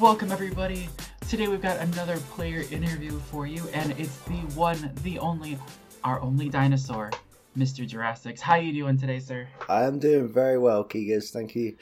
Welcome, 0.00 0.30
everybody. 0.30 0.90
Today 1.26 1.48
we've 1.48 1.62
got 1.62 1.78
another 1.78 2.18
player 2.18 2.64
interview 2.70 3.18
for 3.18 3.46
you, 3.46 3.66
and 3.72 3.92
it's 3.92 4.18
the 4.22 4.34
one, 4.54 4.92
the 5.02 5.18
only, 5.18 5.58
our 6.04 6.20
only 6.20 6.50
dinosaur, 6.50 7.10
Mr. 7.56 7.86
Jurassic. 7.86 8.38
How 8.38 8.54
are 8.54 8.60
you 8.60 8.74
doing 8.74 8.98
today, 8.98 9.20
sir? 9.20 9.48
I 9.70 9.84
am 9.84 9.98
doing 9.98 10.28
very 10.28 10.58
well, 10.58 10.84
Keegers. 10.84 11.30
Thank 11.30 11.56
you, 11.56 11.76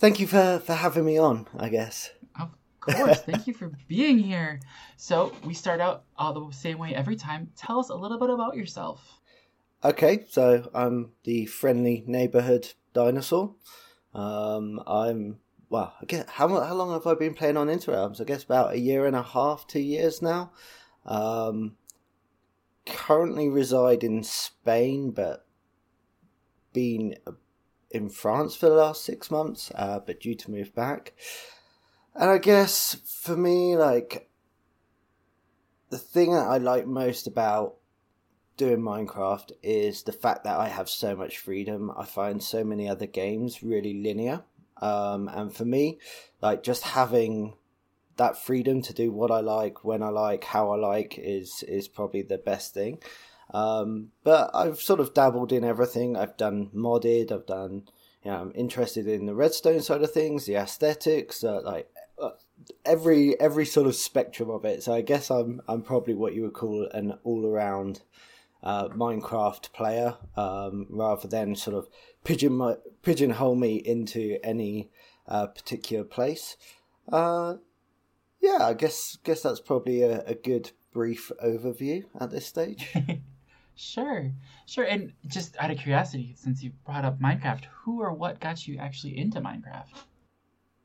thank 0.00 0.18
you 0.18 0.26
for 0.26 0.60
for 0.64 0.74
having 0.74 1.04
me 1.04 1.18
on. 1.18 1.46
I 1.56 1.68
guess. 1.68 2.10
Of 2.40 2.50
course. 2.80 3.20
Thank 3.20 3.46
you 3.46 3.54
for 3.54 3.70
being 3.86 4.18
here. 4.18 4.60
So 4.96 5.32
we 5.44 5.54
start 5.54 5.80
out 5.80 6.02
all 6.16 6.32
the 6.32 6.52
same 6.52 6.78
way 6.78 6.92
every 6.94 7.16
time. 7.16 7.50
Tell 7.56 7.78
us 7.78 7.88
a 7.88 7.94
little 7.94 8.18
bit 8.18 8.30
about 8.30 8.56
yourself. 8.56 9.20
Okay, 9.84 10.24
so 10.28 10.68
I'm 10.74 11.12
the 11.22 11.46
friendly 11.46 12.02
neighborhood 12.06 12.72
dinosaur. 12.94 13.54
Um, 14.12 14.82
I'm 14.88 15.38
well. 15.70 15.94
I 16.02 16.04
guess 16.04 16.28
how 16.28 16.48
how 16.48 16.74
long 16.74 16.92
have 16.92 17.06
I 17.06 17.14
been 17.14 17.34
playing 17.34 17.56
on 17.56 17.68
Interrealms? 17.68 18.20
I 18.20 18.24
guess 18.24 18.44
about 18.44 18.74
a 18.74 18.78
year 18.78 19.06
and 19.06 19.16
a 19.16 19.22
half, 19.22 19.66
two 19.66 19.80
years 19.80 20.20
now. 20.20 20.52
Um, 21.06 21.76
currently 22.84 23.48
reside 23.48 24.04
in 24.04 24.22
Spain, 24.22 25.12
but 25.12 25.46
been 26.72 27.16
in 27.90 28.08
France 28.08 28.54
for 28.54 28.68
the 28.68 28.74
last 28.74 29.04
six 29.04 29.30
months, 29.30 29.72
uh, 29.74 30.00
but 30.00 30.20
due 30.20 30.34
to 30.34 30.50
move 30.50 30.74
back. 30.74 31.14
And 32.14 32.28
I 32.28 32.38
guess 32.38 32.96
for 33.04 33.36
me, 33.36 33.76
like 33.76 34.28
the 35.90 35.98
thing 35.98 36.32
that 36.32 36.46
I 36.46 36.58
like 36.58 36.86
most 36.86 37.26
about 37.26 37.76
doing 38.56 38.80
Minecraft 38.80 39.52
is 39.62 40.02
the 40.02 40.12
fact 40.12 40.44
that 40.44 40.58
I 40.58 40.68
have 40.68 40.88
so 40.88 41.16
much 41.16 41.38
freedom. 41.38 41.90
I 41.96 42.04
find 42.04 42.42
so 42.42 42.62
many 42.62 42.88
other 42.88 43.06
games 43.06 43.62
really 43.62 43.94
linear. 44.02 44.42
Um, 44.80 45.28
and 45.28 45.54
for 45.54 45.64
me, 45.64 45.98
like 46.40 46.62
just 46.62 46.82
having 46.82 47.54
that 48.16 48.36
freedom 48.36 48.82
to 48.82 48.92
do 48.92 49.10
what 49.10 49.30
I 49.30 49.40
like, 49.40 49.84
when 49.84 50.02
I 50.02 50.08
like, 50.08 50.44
how 50.44 50.70
I 50.70 50.76
like 50.76 51.18
is 51.18 51.62
is 51.66 51.88
probably 51.88 52.22
the 52.22 52.38
best 52.38 52.74
thing. 52.74 52.98
Um, 53.52 54.08
but 54.22 54.50
I've 54.54 54.80
sort 54.80 55.00
of 55.00 55.14
dabbled 55.14 55.52
in 55.52 55.64
everything. 55.64 56.16
I've 56.16 56.36
done 56.36 56.70
modded. 56.74 57.32
I've 57.32 57.46
done. 57.46 57.88
You 58.22 58.30
know, 58.30 58.36
I'm 58.36 58.52
interested 58.54 59.08
in 59.08 59.24
the 59.24 59.34
redstone 59.34 59.80
side 59.80 60.02
of 60.02 60.12
things, 60.12 60.44
the 60.44 60.56
aesthetics, 60.56 61.42
uh, 61.42 61.62
like 61.62 61.90
uh, 62.20 62.32
every 62.84 63.38
every 63.40 63.64
sort 63.64 63.86
of 63.86 63.94
spectrum 63.94 64.50
of 64.50 64.64
it. 64.64 64.82
So 64.82 64.92
I 64.92 65.00
guess 65.00 65.30
I'm 65.30 65.62
I'm 65.66 65.82
probably 65.82 66.14
what 66.14 66.34
you 66.34 66.42
would 66.42 66.52
call 66.52 66.86
an 66.92 67.18
all 67.24 67.46
around 67.46 68.02
uh, 68.62 68.88
Minecraft 68.88 69.72
player, 69.72 70.16
um, 70.36 70.86
rather 70.90 71.28
than 71.28 71.56
sort 71.56 71.76
of 71.76 71.88
pigeon 72.24 72.54
my, 72.54 72.76
pigeonhole 73.02 73.56
me 73.56 73.76
into 73.76 74.38
any 74.42 74.90
uh, 75.26 75.46
particular 75.46 76.04
place. 76.04 76.56
Uh, 77.10 77.56
yeah, 78.40 78.58
I 78.60 78.74
guess 78.74 79.18
guess 79.24 79.42
that's 79.42 79.60
probably 79.60 80.02
a, 80.02 80.22
a 80.24 80.34
good 80.34 80.72
brief 80.92 81.30
overview 81.42 82.04
at 82.20 82.30
this 82.30 82.46
stage. 82.46 82.94
Sure, 83.80 84.30
sure. 84.66 84.84
And 84.84 85.14
just 85.26 85.56
out 85.58 85.70
of 85.70 85.78
curiosity, 85.78 86.34
since 86.36 86.62
you 86.62 86.70
brought 86.84 87.06
up 87.06 87.18
Minecraft, 87.18 87.64
who 87.72 88.02
or 88.02 88.12
what 88.12 88.38
got 88.38 88.68
you 88.68 88.76
actually 88.76 89.16
into 89.16 89.40
Minecraft? 89.40 90.04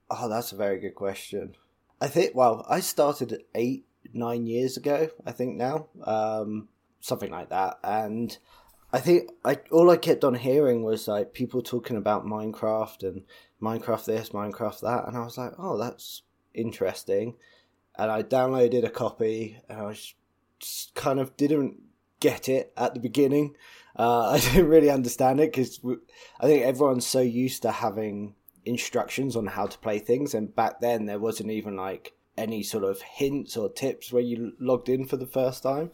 Oh, 0.10 0.30
that's 0.30 0.54
a 0.54 0.56
very 0.56 0.80
good 0.80 0.96
question. 0.96 1.58
I 2.00 2.08
think, 2.08 2.36
well, 2.36 2.66
I 2.70 2.80
started 2.80 3.44
eight, 3.54 3.86
nine 4.14 4.48
years 4.48 4.78
ago, 4.78 5.10
I 5.26 5.34
think 5.34 5.58
now, 5.58 5.88
um, 6.06 6.70
something 7.00 7.32
like 7.32 7.50
that. 7.50 7.80
And 7.84 8.38
I 8.92 9.00
think 9.00 9.32
I 9.44 9.60
all 9.72 9.90
I 9.90 9.98
kept 9.98 10.24
on 10.24 10.36
hearing 10.36 10.84
was 10.84 11.08
like 11.08 11.34
people 11.34 11.62
talking 11.62 11.98
about 11.98 12.26
Minecraft 12.26 13.04
and 13.04 13.24
Minecraft 13.62 14.06
this, 14.06 14.30
Minecraft 14.30 14.82
that, 14.82 15.08
and 15.08 15.18
I 15.18 15.24
was 15.24 15.38
like, 15.38 15.54
oh, 15.58 15.78
that's 15.78 16.22
interesting. 16.54 17.36
And 17.98 18.12
I 18.12 18.24
downloaded 18.24 18.86
a 18.86 18.90
copy, 18.90 19.58
and 19.70 19.80
I 19.80 19.84
was 19.84 20.14
just 20.60 20.96
kind 20.96 21.20
of 21.20 21.36
didn't 21.38 21.78
get 22.20 22.48
it 22.48 22.74
at 22.78 22.94
the 22.94 23.00
beginning. 23.00 23.56
Uh, 23.98 24.30
I 24.32 24.40
didn't 24.40 24.70
really 24.70 24.90
understand 24.90 25.40
it 25.40 25.52
because 25.52 25.80
I 26.40 26.48
think 26.48 26.64
everyone's 26.64 27.08
so 27.08 27.22
used 27.22 27.62
to 27.64 27.72
having 27.72 28.36
instructions 28.66 29.36
on 29.36 29.46
how 29.46 29.68
to 29.68 29.78
play 29.80 30.00
things, 30.00 30.34
and 30.34 30.56
back 30.56 30.80
then 30.80 31.06
there 31.06 31.20
wasn't 31.20 31.52
even 31.52 31.76
like 31.76 32.14
any 32.38 32.64
sort 32.64 32.84
of 32.84 33.02
hints 33.02 33.56
or 33.56 33.70
tips 33.70 34.12
where 34.12 34.24
you 34.24 34.54
logged 34.60 34.90
in 34.90 35.06
for 35.06 35.18
the 35.18 35.28
first 35.28 35.64
time. 35.64 35.92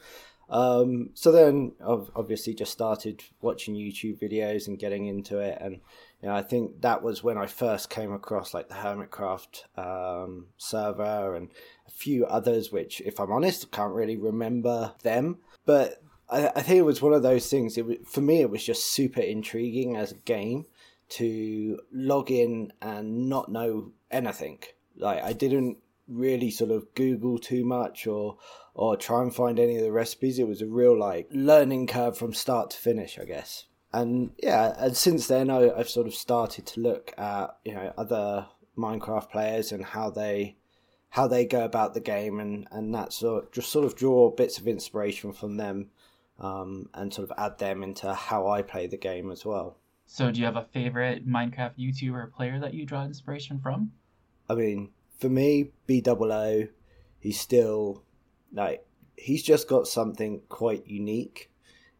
Um, 0.51 1.12
so 1.13 1.31
then, 1.31 1.72
obviously, 1.81 2.53
just 2.53 2.73
started 2.73 3.23
watching 3.39 3.73
YouTube 3.73 4.22
videos 4.22 4.67
and 4.67 4.78
getting 4.78 5.06
into 5.06 5.39
it, 5.39 5.57
and 5.62 5.79
you 6.22 6.28
know, 6.28 6.35
I 6.35 6.41
think 6.44 6.81
that 6.81 7.01
was 7.01 7.23
when 7.23 7.38
I 7.38 7.47
first 7.47 7.89
came 7.89 8.12
across 8.12 8.53
like 8.53 8.67
the 8.67 8.75
Hermitcraft 8.75 9.63
um, 9.78 10.47
server 10.57 11.35
and 11.35 11.50
a 11.88 11.91
few 11.91 12.25
others, 12.25 12.72
which, 12.72 13.01
if 13.01 13.19
I'm 13.19 13.31
honest, 13.31 13.66
I 13.72 13.75
can't 13.75 13.94
really 13.94 14.17
remember 14.17 14.94
them. 15.03 15.38
But 15.66 16.03
I, 16.29 16.47
I 16.56 16.62
think 16.62 16.79
it 16.79 16.85
was 16.85 17.01
one 17.01 17.13
of 17.13 17.23
those 17.23 17.50
things. 17.50 17.78
It 17.78 18.07
for 18.07 18.22
me, 18.22 18.41
it 18.41 18.50
was 18.50 18.63
just 18.63 18.91
super 18.91 19.22
intriguing 19.22 19.95
as 19.95 20.12
a 20.12 20.16
game 20.16 20.66
to 21.09 21.79
log 21.91 22.29
in 22.29 22.72
and 22.81 23.29
not 23.29 23.50
know 23.50 23.94
anything. 24.12 24.59
Like 24.97 25.23
I 25.23 25.33
didn't 25.33 25.78
really 26.12 26.52
sort 26.52 26.72
of 26.72 26.94
Google 26.96 27.38
too 27.38 27.64
much 27.64 28.08
or 28.08 28.38
or 28.74 28.96
try 28.96 29.22
and 29.22 29.34
find 29.34 29.60
any 29.60 29.78
of 29.78 29.84
the 29.84 29.92
recipes. 29.92 30.40
It 30.40 30.48
was 30.48 30.62
a 30.62 30.68
real 30.68 30.98
like 30.98 31.28
learning 31.32 31.88
curve 31.88 32.18
from 32.18 32.34
start 32.34 32.72
to 32.72 32.78
finish, 32.78 33.20
I 33.20 33.26
guess. 33.26 33.66
And 33.94 34.32
yeah, 34.42 34.74
and 34.78 34.96
since 34.96 35.28
then 35.28 35.50
I, 35.50 35.72
I've 35.72 35.90
sort 35.90 36.08
of 36.08 36.14
started 36.14 36.66
to 36.68 36.80
look 36.80 37.14
at 37.18 37.58
you 37.66 37.74
know 37.74 37.94
other 37.98 38.48
Minecraft 38.78 39.30
players 39.30 39.72
and 39.72 39.84
how 39.84 40.10
they 40.10 40.58
how 41.10 41.28
they 41.28 41.46
go 41.46 41.66
about 41.66 41.94
the 41.94 42.00
game 42.00 42.40
and 42.40 42.68
and 42.72 42.94
that 42.96 43.14
sort 43.14 43.52
just 43.52 43.72
sort 43.72 43.86
of 43.86 43.96
draw 43.96 44.30
bits 44.30 44.58
of 44.58 44.68
inspiration 44.68 45.34
from 45.34 45.58
them 45.58 45.90
um, 46.40 46.90
and 46.94 47.14
sort 47.14 47.30
of 47.30 47.38
add 47.38 47.60
them 47.60 47.84
into 47.84 48.14
how 48.14 48.48
I 48.48 48.62
play 48.62 48.88
the 48.88 48.98
game 48.98 49.32
as 49.32 49.46
well. 49.46 49.78
So, 50.08 50.30
do 50.30 50.40
you 50.40 50.46
have 50.46 50.58
a 50.58 50.68
favorite 50.74 51.26
Minecraft 51.26 51.78
YouTuber 51.80 52.34
player 52.34 52.60
that 52.60 52.74
you 52.74 52.86
draw 52.86 53.06
inspiration 53.06 53.60
from? 53.62 53.92
I 54.50 54.56
mean, 54.56 54.90
for 55.22 55.30
me, 55.30 55.72
B 55.86 56.02
double 56.02 56.34
O, 56.34 56.68
he's 57.20 57.40
still 57.40 58.04
like 58.52 58.84
he's 59.16 59.44
just 59.44 59.70
got 59.70 59.88
something 59.88 60.42
quite 60.50 60.88
unique 60.88 61.52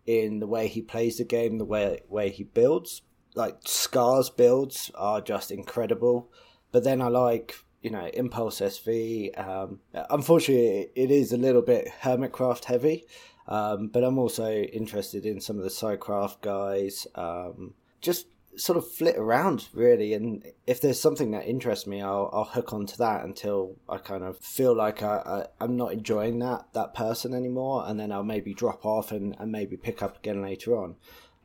in 0.08 0.40
the 0.40 0.48
way 0.48 0.68
he 0.68 0.82
plays 0.82 1.20
the 1.20 1.24
game, 1.24 1.60
the 1.60 1.66
way 1.66 2.02
way 2.10 2.30
he 2.32 2.44
builds. 2.44 3.04
Like 3.36 3.60
Scar's 3.64 4.30
builds 4.32 4.92
are 4.96 5.22
just 5.22 5.52
incredible, 5.52 6.32
but 6.72 6.84
then 6.84 7.00
I 7.02 7.08
like 7.08 7.56
you 7.84 7.92
know 7.92 8.10
Impulse 8.14 8.60
SV. 8.60 9.40
Um, 9.40 9.80
unfortunately, 10.10 10.90
it 10.96 11.12
is 11.12 11.32
a 11.32 11.38
little 11.38 11.62
bit 11.62 11.90
Hermitcraft 12.02 12.66
heavy, 12.66 13.06
um, 13.48 13.88
but 13.88 14.04
I'm 14.04 14.18
also 14.18 14.52
interested 14.52 15.28
in 15.28 15.40
some 15.40 15.58
of 15.58 15.64
the 15.64 15.70
SciCraft 15.70 16.42
guys. 16.42 17.06
Um, 17.14 17.76
just 18.02 18.26
sort 18.56 18.78
of 18.78 18.90
flit 18.90 19.16
around 19.18 19.68
really 19.74 20.14
and 20.14 20.46
if 20.68 20.82
there's 20.82 21.00
something 21.00 21.32
that 21.32 21.48
interests 21.48 21.88
me 21.88 22.02
I'll, 22.02 22.30
I'll 22.34 22.44
hook 22.44 22.74
onto 22.74 22.98
that 22.98 23.24
until 23.24 23.78
I 23.88 23.98
kind 23.98 24.24
of 24.24 24.38
feel 24.40 24.76
like 24.76 25.02
I, 25.02 25.46
I, 25.60 25.64
am 25.64 25.78
not 25.78 25.94
enjoying 25.94 26.40
that 26.40 26.66
that 26.74 26.94
person 26.94 27.34
anymore 27.34 27.86
and 27.88 28.00
then 28.00 28.12
I'll 28.12 28.24
maybe 28.24 28.54
drop 28.54 28.86
off 28.86 29.12
and, 29.12 29.36
and 29.40 29.52
maybe 29.52 29.78
pick 29.78 30.02
up 30.02 30.18
again 30.18 30.42
later 30.42 30.78
on. 30.78 30.96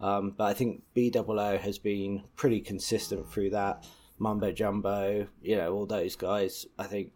Um, 0.00 0.34
but 0.36 0.44
I 0.44 0.54
think 0.54 0.82
BWO 0.94 1.58
has 1.60 1.78
been 1.78 2.24
pretty 2.34 2.60
consistent 2.60 3.30
through 3.30 3.50
that. 3.50 3.86
Mumbo 4.18 4.50
Jumbo 4.50 5.28
you 5.42 5.56
know 5.56 5.72
all 5.72 5.86
those 5.86 6.16
guys 6.16 6.66
I 6.78 6.84
think 6.84 7.12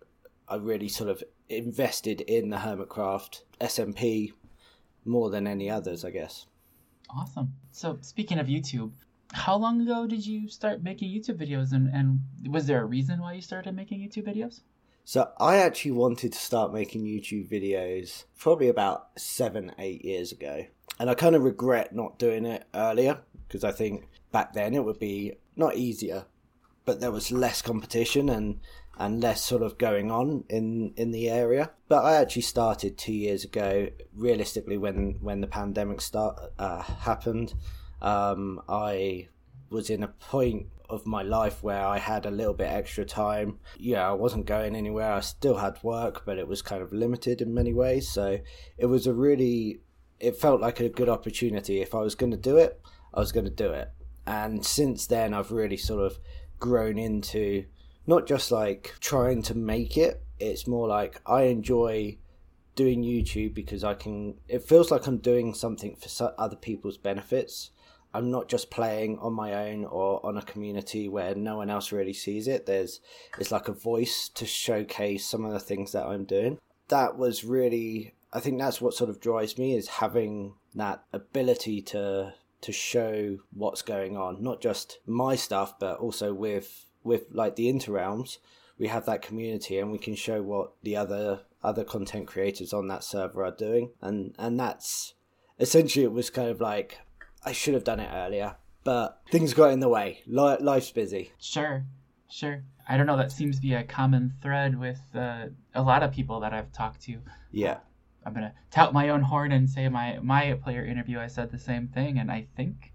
I 0.48 0.56
really 0.56 0.88
sort 0.88 1.10
of 1.10 1.22
invested 1.48 2.20
in 2.22 2.50
the 2.50 2.58
Hermitcraft 2.58 3.42
SMP 3.60 4.32
more 5.04 5.30
than 5.30 5.46
any 5.46 5.68
others 5.68 6.04
I 6.04 6.10
guess. 6.10 6.46
Awesome. 7.08 7.54
So 7.72 7.98
speaking 8.02 8.38
of 8.38 8.46
YouTube, 8.46 8.92
how 9.32 9.56
long 9.56 9.81
ago 9.81 10.06
did 10.06 10.27
you 10.27 10.49
start 10.49 10.82
making 10.82 11.11
YouTube 11.11 11.41
videos 11.41 11.73
and, 11.73 11.88
and 11.88 12.21
was 12.50 12.67
there 12.67 12.82
a 12.82 12.85
reason 12.85 13.21
why 13.21 13.35
you 13.35 13.41
started 13.41 13.75
making 13.75 14.00
YouTube 14.00 14.27
videos? 14.27 14.61
So 15.05 15.31
I 15.38 15.56
actually 15.56 15.93
wanted 15.93 16.32
to 16.32 16.38
start 16.38 16.73
making 16.73 17.05
YouTube 17.05 17.50
videos 17.50 18.25
probably 18.38 18.69
about 18.69 19.09
seven, 19.19 19.73
eight 19.79 20.05
years 20.05 20.31
ago. 20.32 20.67
And 20.99 21.09
I 21.09 21.15
kind 21.15 21.35
of 21.35 21.43
regret 21.43 21.94
not 21.94 22.19
doing 22.19 22.44
it 22.44 22.65
earlier 22.75 23.21
because 23.47 23.65
I 23.65 23.73
think 23.73 24.06
back 24.31 24.53
then 24.53 24.75
it 24.75 24.85
would 24.85 24.99
be 24.99 25.35
not 25.56 25.77
easier, 25.77 26.27
but 26.85 27.00
there 27.00 27.11
was 27.11 27.32
less 27.32 27.62
competition 27.62 28.29
and 28.29 28.61
and 28.99 29.23
less 29.23 29.43
sort 29.43 29.62
of 29.62 29.79
going 29.79 30.11
on 30.11 30.44
in 30.50 30.93
in 30.97 31.11
the 31.11 31.31
area. 31.31 31.71
But 31.88 32.05
I 32.05 32.17
actually 32.17 32.43
started 32.43 32.99
two 32.99 33.15
years 33.15 33.44
ago. 33.44 33.88
Realistically, 34.15 34.77
when 34.77 35.19
when 35.21 35.41
the 35.41 35.47
pandemic 35.47 36.03
start 36.03 36.38
uh, 36.59 36.82
happened, 36.82 37.55
um, 38.00 38.61
I 38.69 39.29
was 39.70 39.91
in 39.91 40.02
a 40.02 40.08
point 40.08 40.67
of 40.88 41.06
my 41.06 41.23
life 41.23 41.62
where 41.62 41.85
I 41.85 41.99
had 41.99 42.26
a 42.26 42.31
little 42.31 42.52
bit 42.52 42.69
extra 42.69 43.05
time. 43.05 43.58
Yeah, 43.79 44.08
I 44.08 44.12
wasn't 44.12 44.47
going 44.47 44.75
anywhere. 44.75 45.12
I 45.12 45.20
still 45.20 45.56
had 45.56 45.82
work, 45.82 46.25
but 46.26 46.38
it 46.38 46.49
was 46.49 46.62
kind 46.62 46.82
of 46.82 46.93
limited 46.93 47.41
in 47.41 47.55
many 47.55 47.73
ways. 47.73 48.11
So 48.11 48.41
it 48.76 48.87
was 48.87 49.06
a 49.06 49.12
really, 49.12 49.81
it 50.19 50.37
felt 50.37 50.61
like 50.61 50.81
a 50.81 50.88
good 50.88 51.08
opportunity. 51.08 51.81
If 51.81 51.94
I 51.94 52.00
was 52.00 52.17
going 52.17 52.32
to 52.32 52.37
do 52.37 52.56
it, 52.56 52.81
I 53.14 53.20
was 53.20 53.32
going 53.32 53.47
to 53.47 53.50
do 53.50 53.70
it. 53.70 53.91
And 54.26 54.64
since 54.67 55.06
then, 55.06 55.32
I've 55.32 55.53
really 55.53 55.76
sort 55.76 56.05
of 56.05 56.19
grown 56.58 56.99
into 56.99 57.64
not 58.06 58.26
just 58.26 58.50
like 58.50 58.94
trying 59.00 59.43
to 59.43 59.55
make 59.55 59.96
it. 59.96 60.23
It's 60.38 60.67
more 60.67 60.88
like 60.88 61.20
I 61.26 61.43
enjoy 61.44 62.19
doing 62.75 63.03
YouTube 63.03 63.55
because 63.55 63.85
I 63.85 63.94
can. 63.94 64.37
It 64.49 64.62
feels 64.62 64.91
like 64.91 65.06
I'm 65.06 65.19
doing 65.19 65.55
something 65.55 65.96
for 65.96 66.35
other 66.38 66.56
people's 66.56 66.99
benefits. 66.99 67.70
I'm 68.12 68.30
not 68.30 68.48
just 68.48 68.70
playing 68.70 69.18
on 69.18 69.32
my 69.32 69.70
own 69.70 69.84
or 69.84 70.24
on 70.24 70.36
a 70.36 70.42
community 70.42 71.08
where 71.08 71.34
no 71.34 71.56
one 71.56 71.70
else 71.70 71.92
really 71.92 72.12
sees 72.12 72.48
it. 72.48 72.66
There's 72.66 73.00
it's 73.38 73.52
like 73.52 73.68
a 73.68 73.72
voice 73.72 74.28
to 74.34 74.46
showcase 74.46 75.26
some 75.26 75.44
of 75.44 75.52
the 75.52 75.60
things 75.60 75.92
that 75.92 76.06
I'm 76.06 76.24
doing. 76.24 76.58
That 76.88 77.16
was 77.16 77.44
really 77.44 78.14
I 78.32 78.40
think 78.40 78.58
that's 78.58 78.80
what 78.80 78.94
sort 78.94 79.10
of 79.10 79.20
drives 79.20 79.58
me 79.58 79.74
is 79.74 79.88
having 79.88 80.54
that 80.74 81.02
ability 81.12 81.82
to 81.82 82.34
to 82.60 82.72
show 82.72 83.38
what's 83.52 83.82
going 83.82 84.16
on, 84.16 84.42
not 84.42 84.60
just 84.60 84.98
my 85.06 85.34
stuff, 85.34 85.78
but 85.78 85.98
also 85.98 86.32
with 86.32 86.86
with 87.02 87.24
like 87.30 87.56
the 87.56 87.72
interrealms, 87.72 88.38
we 88.78 88.88
have 88.88 89.06
that 89.06 89.22
community 89.22 89.78
and 89.78 89.90
we 89.90 89.98
can 89.98 90.14
show 90.14 90.42
what 90.42 90.72
the 90.82 90.96
other 90.96 91.40
other 91.62 91.84
content 91.84 92.26
creators 92.26 92.72
on 92.72 92.88
that 92.88 93.04
server 93.04 93.44
are 93.44 93.50
doing, 93.50 93.90
and 94.00 94.34
and 94.38 94.58
that's 94.58 95.14
essentially 95.58 96.04
it 96.04 96.12
was 96.12 96.30
kind 96.30 96.48
of 96.48 96.60
like 96.60 96.98
I 97.44 97.52
should 97.52 97.75
have 97.75 97.84
done 97.84 98.00
it 98.00 98.10
earlier, 98.12 98.56
but 98.84 99.20
things 99.31 99.54
got 99.54 99.72
in 99.72 99.81
the 99.81 99.88
way. 99.88 100.20
Life's 100.26 100.90
busy. 100.90 101.32
Sure, 101.38 101.84
sure. 102.28 102.62
I 102.88 102.96
don't 102.96 103.06
know. 103.06 103.16
That 103.16 103.32
seems 103.32 103.56
to 103.56 103.62
be 103.62 103.75
a 103.75 103.84
common 103.84 104.34
thread 104.42 104.78
with 104.78 105.00
uh, 105.14 105.46
a 105.75 105.82
lot 105.82 106.02
of 106.02 106.12
people 106.12 106.40
that 106.40 106.52
I've 106.52 106.72
talked 106.72 107.02
to. 107.02 107.19
Yeah. 107.52 107.78
I'm 108.25 108.34
gonna 108.34 108.52
tout 108.70 108.92
my 108.92 109.08
own 109.08 109.22
horn 109.22 109.52
and 109.52 109.69
say 109.69 109.88
my 109.88 110.19
my 110.20 110.54
player 110.62 110.84
interview. 110.84 111.19
I 111.19 111.26
said 111.26 111.50
the 111.50 111.58
same 111.58 111.88
thing, 111.88 112.19
and 112.19 112.31
I 112.31 112.46
think 112.56 112.92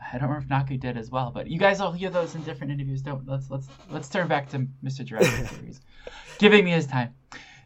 I 0.00 0.12
don't 0.12 0.28
remember 0.28 0.44
if 0.44 0.50
Naku 0.50 0.78
did 0.78 0.96
as 0.96 1.10
well. 1.10 1.30
But 1.30 1.48
you 1.48 1.58
guys 1.58 1.80
all 1.80 1.92
hear 1.92 2.10
those 2.10 2.34
in 2.34 2.42
different 2.42 2.72
interviews. 2.72 3.02
Don't 3.02 3.28
let's 3.28 3.50
let's 3.50 3.68
let's 3.90 4.08
turn 4.08 4.28
back 4.28 4.48
to 4.50 4.66
Mr. 4.82 5.04
Jurassic 5.04 5.48
Series, 5.54 5.80
giving 6.38 6.64
me 6.64 6.70
his 6.70 6.86
time. 6.86 7.14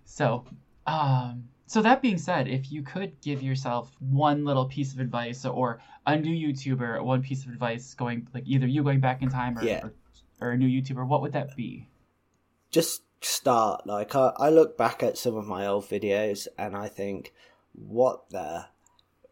So, 0.05 0.45
um, 0.87 1.49
so 1.73 1.81
that 1.81 2.03
being 2.03 2.19
said, 2.19 2.49
if 2.49 2.71
you 2.71 2.83
could 2.83 3.19
give 3.23 3.43
yourself 3.43 3.97
one 3.99 4.45
little 4.45 4.67
piece 4.67 4.93
of 4.93 5.01
advice 5.01 5.47
or 5.47 5.81
a 6.07 6.15
new 6.19 6.53
YouTuber 6.53 7.03
one 7.03 7.23
piece 7.23 7.47
of 7.47 7.51
advice 7.51 7.95
going 7.95 8.29
like 8.35 8.43
either 8.47 8.67
you 8.67 8.83
going 8.83 9.01
back 9.01 9.23
in 9.23 9.31
time 9.31 9.57
or, 9.57 9.65
yeah. 9.65 9.83
or, 9.83 9.95
or 10.43 10.51
a 10.51 10.57
new 10.59 10.69
YouTuber, 10.69 11.07
what 11.09 11.23
would 11.23 11.33
that 11.33 11.57
be? 11.57 11.89
Just 12.71 13.05
start. 13.23 13.87
Like 13.87 14.15
I, 14.15 14.35
I 14.37 14.51
look 14.51 14.77
back 14.77 15.03
at 15.03 15.17
some 15.17 15.35
of 15.35 15.47
my 15.47 15.67
old 15.67 15.89
videos 15.89 16.47
and 16.59 16.77
I 16.77 16.89
think, 16.89 17.33
what 17.73 18.29
the, 18.29 18.67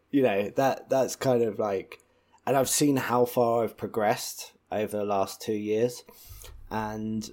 you 0.09 0.23
know 0.23 0.49
that 0.55 0.89
that's 0.89 1.15
kind 1.15 1.43
of 1.43 1.59
like, 1.59 1.99
and 2.47 2.57
I've 2.57 2.69
seen 2.69 2.97
how 2.97 3.25
far 3.25 3.63
I've 3.63 3.77
progressed 3.77 4.53
over 4.71 4.97
the 4.97 5.05
last 5.05 5.43
two 5.43 5.53
years, 5.53 6.03
and 6.71 7.29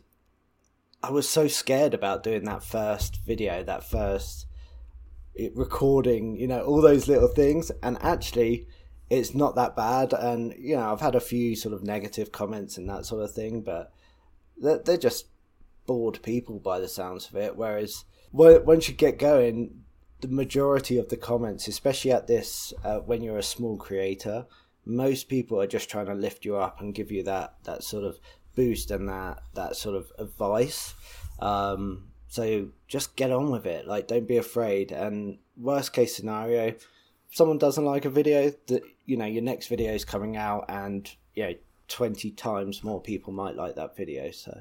I 1.02 1.10
was 1.12 1.26
so 1.26 1.48
scared 1.48 1.94
about 1.94 2.22
doing 2.22 2.44
that 2.44 2.62
first 2.62 3.24
video, 3.24 3.62
that 3.62 3.84
first 3.88 4.47
recording, 5.54 6.36
you 6.36 6.46
know, 6.46 6.62
all 6.62 6.80
those 6.80 7.08
little 7.08 7.28
things. 7.28 7.70
And 7.82 7.98
actually, 8.02 8.66
it's 9.10 9.34
not 9.34 9.56
that 9.56 9.76
bad. 9.76 10.12
And, 10.12 10.54
you 10.58 10.76
know, 10.76 10.92
I've 10.92 11.00
had 11.00 11.14
a 11.14 11.20
few 11.20 11.56
sort 11.56 11.74
of 11.74 11.82
negative 11.82 12.32
comments 12.32 12.76
and 12.76 12.88
that 12.88 13.06
sort 13.06 13.22
of 13.22 13.32
thing, 13.32 13.62
but 13.62 13.92
they're, 14.56 14.78
they're 14.78 14.96
just 14.96 15.28
bored 15.86 16.22
people 16.22 16.58
by 16.58 16.78
the 16.78 16.88
sounds 16.88 17.28
of 17.28 17.36
it. 17.36 17.56
Whereas 17.56 18.04
once 18.32 18.88
you 18.88 18.94
get 18.94 19.18
going, 19.18 19.84
the 20.20 20.28
majority 20.28 20.98
of 20.98 21.08
the 21.08 21.16
comments, 21.16 21.68
especially 21.68 22.12
at 22.12 22.26
this, 22.26 22.72
uh, 22.84 22.98
when 22.98 23.22
you're 23.22 23.38
a 23.38 23.42
small 23.42 23.76
creator, 23.76 24.46
most 24.84 25.28
people 25.28 25.60
are 25.60 25.66
just 25.66 25.88
trying 25.88 26.06
to 26.06 26.14
lift 26.14 26.44
you 26.44 26.56
up 26.56 26.80
and 26.80 26.94
give 26.94 27.10
you 27.10 27.22
that, 27.22 27.54
that 27.64 27.84
sort 27.84 28.04
of 28.04 28.18
boost 28.56 28.90
and 28.90 29.08
that, 29.08 29.38
that 29.54 29.76
sort 29.76 29.94
of 29.94 30.10
advice. 30.18 30.94
Um, 31.38 32.08
so 32.28 32.68
just 32.86 33.16
get 33.16 33.32
on 33.32 33.50
with 33.50 33.66
it. 33.66 33.86
Like, 33.86 34.06
don't 34.06 34.28
be 34.28 34.36
afraid. 34.36 34.92
And 34.92 35.38
worst 35.56 35.92
case 35.92 36.14
scenario, 36.14 36.68
if 36.68 36.86
someone 37.30 37.58
doesn't 37.58 37.84
like 37.84 38.04
a 38.04 38.10
video, 38.10 38.52
that 38.66 38.82
you 39.06 39.16
know 39.16 39.24
your 39.24 39.42
next 39.42 39.66
video 39.68 39.94
is 39.94 40.04
coming 40.04 40.36
out, 40.36 40.66
and 40.68 41.10
you 41.34 41.44
know 41.44 41.54
twenty 41.88 42.30
times 42.30 42.84
more 42.84 43.00
people 43.00 43.32
might 43.32 43.56
like 43.56 43.76
that 43.76 43.96
video. 43.96 44.30
So 44.30 44.60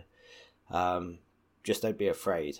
um, 0.72 1.20
just 1.64 1.82
don't 1.82 1.98
be 1.98 2.08
afraid. 2.08 2.58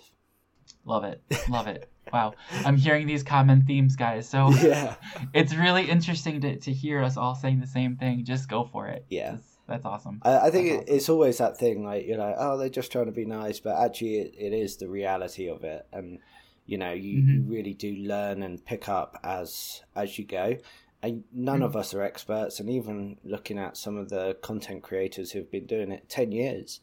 Love 0.84 1.04
it, 1.04 1.22
love 1.48 1.66
it. 1.66 1.88
Wow, 2.12 2.34
I'm 2.64 2.76
hearing 2.76 3.06
these 3.06 3.22
common 3.22 3.62
themes, 3.62 3.96
guys. 3.96 4.28
So 4.28 4.50
yeah, 4.62 4.96
it's 5.32 5.54
really 5.54 5.88
interesting 5.88 6.40
to 6.42 6.56
to 6.56 6.72
hear 6.72 7.02
us 7.02 7.16
all 7.16 7.34
saying 7.34 7.60
the 7.60 7.66
same 7.66 7.96
thing. 7.96 8.24
Just 8.24 8.48
go 8.48 8.64
for 8.64 8.88
it. 8.88 9.04
Yeah. 9.08 9.36
That's 9.68 9.84
awesome. 9.84 10.20
I, 10.22 10.38
I 10.38 10.50
think 10.50 10.72
awesome. 10.72 10.84
it's 10.88 11.08
always 11.08 11.38
that 11.38 11.58
thing, 11.58 11.84
like 11.84 12.06
you 12.06 12.16
know, 12.16 12.34
oh, 12.36 12.56
they're 12.56 12.68
just 12.68 12.90
trying 12.90 13.06
to 13.06 13.12
be 13.12 13.26
nice, 13.26 13.60
but 13.60 13.78
actually, 13.78 14.16
it, 14.18 14.34
it 14.36 14.52
is 14.52 14.76
the 14.78 14.88
reality 14.88 15.48
of 15.48 15.62
it, 15.62 15.86
and 15.92 16.18
you 16.66 16.78
know, 16.78 16.92
you, 16.92 17.22
mm-hmm. 17.22 17.30
you 17.30 17.42
really 17.42 17.74
do 17.74 17.94
learn 17.94 18.42
and 18.42 18.64
pick 18.64 18.88
up 18.88 19.18
as 19.22 19.82
as 19.94 20.18
you 20.18 20.24
go. 20.24 20.56
And 21.00 21.22
none 21.32 21.56
mm-hmm. 21.56 21.64
of 21.64 21.76
us 21.76 21.94
are 21.94 22.02
experts, 22.02 22.58
and 22.58 22.68
even 22.68 23.18
looking 23.22 23.58
at 23.58 23.76
some 23.76 23.96
of 23.96 24.08
the 24.08 24.36
content 24.42 24.82
creators 24.82 25.30
who've 25.30 25.50
been 25.50 25.66
doing 25.66 25.92
it 25.92 26.08
ten 26.08 26.32
years, 26.32 26.80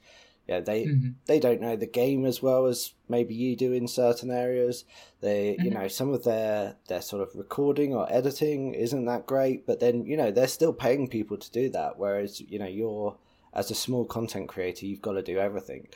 yeah, 0.47 0.59
they 0.59 0.85
mm-hmm. 0.85 1.09
they 1.25 1.39
don't 1.39 1.61
know 1.61 1.75
the 1.75 1.87
game 1.87 2.25
as 2.25 2.41
well 2.41 2.67
as 2.67 2.93
maybe 3.09 3.33
you 3.33 3.55
do 3.55 3.73
in 3.73 3.87
certain 3.87 4.29
areas. 4.29 4.83
They, 5.21 5.53
mm-hmm. 5.53 5.65
you 5.65 5.71
know, 5.71 5.87
some 5.87 6.13
of 6.13 6.23
their 6.23 6.75
their 6.87 7.01
sort 7.01 7.23
of 7.23 7.35
recording 7.35 7.95
or 7.95 8.11
editing 8.11 8.73
isn't 8.75 9.05
that 9.05 9.25
great, 9.25 9.65
but 9.65 9.79
then 9.79 10.05
you 10.05 10.15
know 10.17 10.31
they're 10.31 10.47
still 10.47 10.73
paying 10.73 11.07
people 11.07 11.37
to 11.37 11.51
do 11.51 11.69
that. 11.69 11.97
Whereas 11.97 12.39
you 12.41 12.59
know 12.59 12.67
you're 12.67 13.17
as 13.53 13.71
a 13.71 13.75
small 13.75 14.05
content 14.05 14.47
creator, 14.47 14.85
you've 14.85 15.01
got 15.01 15.13
to 15.13 15.23
do 15.23 15.39
everything. 15.39 15.87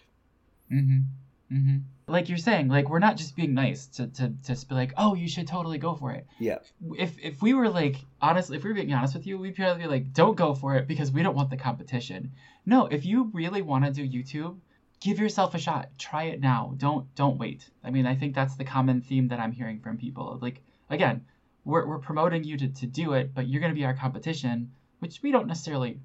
Mm-hmm. 0.71 1.77
Like 2.09 2.29
you're 2.29 2.37
saying, 2.37 2.67
like 2.69 2.89
we're 2.89 2.99
not 2.99 3.17
just 3.17 3.35
being 3.35 3.53
nice 3.53 3.85
to, 3.87 4.07
to, 4.07 4.33
to 4.45 4.65
be 4.67 4.75
like, 4.75 4.93
oh, 4.97 5.13
you 5.15 5.27
should 5.27 5.47
totally 5.47 5.77
go 5.77 5.95
for 5.95 6.11
it. 6.11 6.25
Yeah. 6.39 6.59
If 6.97 7.17
if 7.19 7.41
we 7.41 7.53
were 7.53 7.69
like 7.69 7.97
honestly, 8.21 8.57
if 8.57 8.63
we 8.63 8.69
were 8.71 8.75
being 8.75 8.93
honest 8.93 9.13
with 9.13 9.27
you, 9.27 9.37
we'd 9.37 9.55
probably 9.55 9.83
be 9.83 9.89
like, 9.89 10.13
don't 10.13 10.35
go 10.35 10.53
for 10.53 10.75
it 10.75 10.87
because 10.87 11.11
we 11.11 11.23
don't 11.23 11.35
want 11.35 11.49
the 11.49 11.57
competition. 11.57 12.31
No, 12.65 12.87
if 12.87 13.05
you 13.05 13.29
really 13.33 13.61
want 13.61 13.85
to 13.85 13.91
do 13.91 14.07
YouTube, 14.07 14.57
give 14.99 15.19
yourself 15.19 15.55
a 15.55 15.59
shot. 15.59 15.89
Try 15.97 16.23
it 16.25 16.39
now. 16.39 16.73
Don't 16.77 17.13
don't 17.15 17.37
wait. 17.37 17.69
I 17.83 17.89
mean, 17.89 18.05
I 18.05 18.15
think 18.15 18.35
that's 18.35 18.55
the 18.55 18.65
common 18.65 19.01
theme 19.01 19.27
that 19.29 19.39
I'm 19.39 19.51
hearing 19.51 19.79
from 19.79 19.97
people. 19.97 20.39
Like 20.41 20.61
again, 20.89 21.25
we're 21.65 21.87
we're 21.87 21.99
promoting 21.99 22.43
you 22.43 22.57
to, 22.57 22.67
to 22.67 22.87
do 22.87 23.13
it, 23.13 23.33
but 23.33 23.47
you're 23.47 23.61
gonna 23.61 23.73
be 23.73 23.85
our 23.85 23.95
competition, 23.95 24.71
which 24.99 25.21
we 25.21 25.31
don't 25.31 25.47
necessarily 25.47 25.99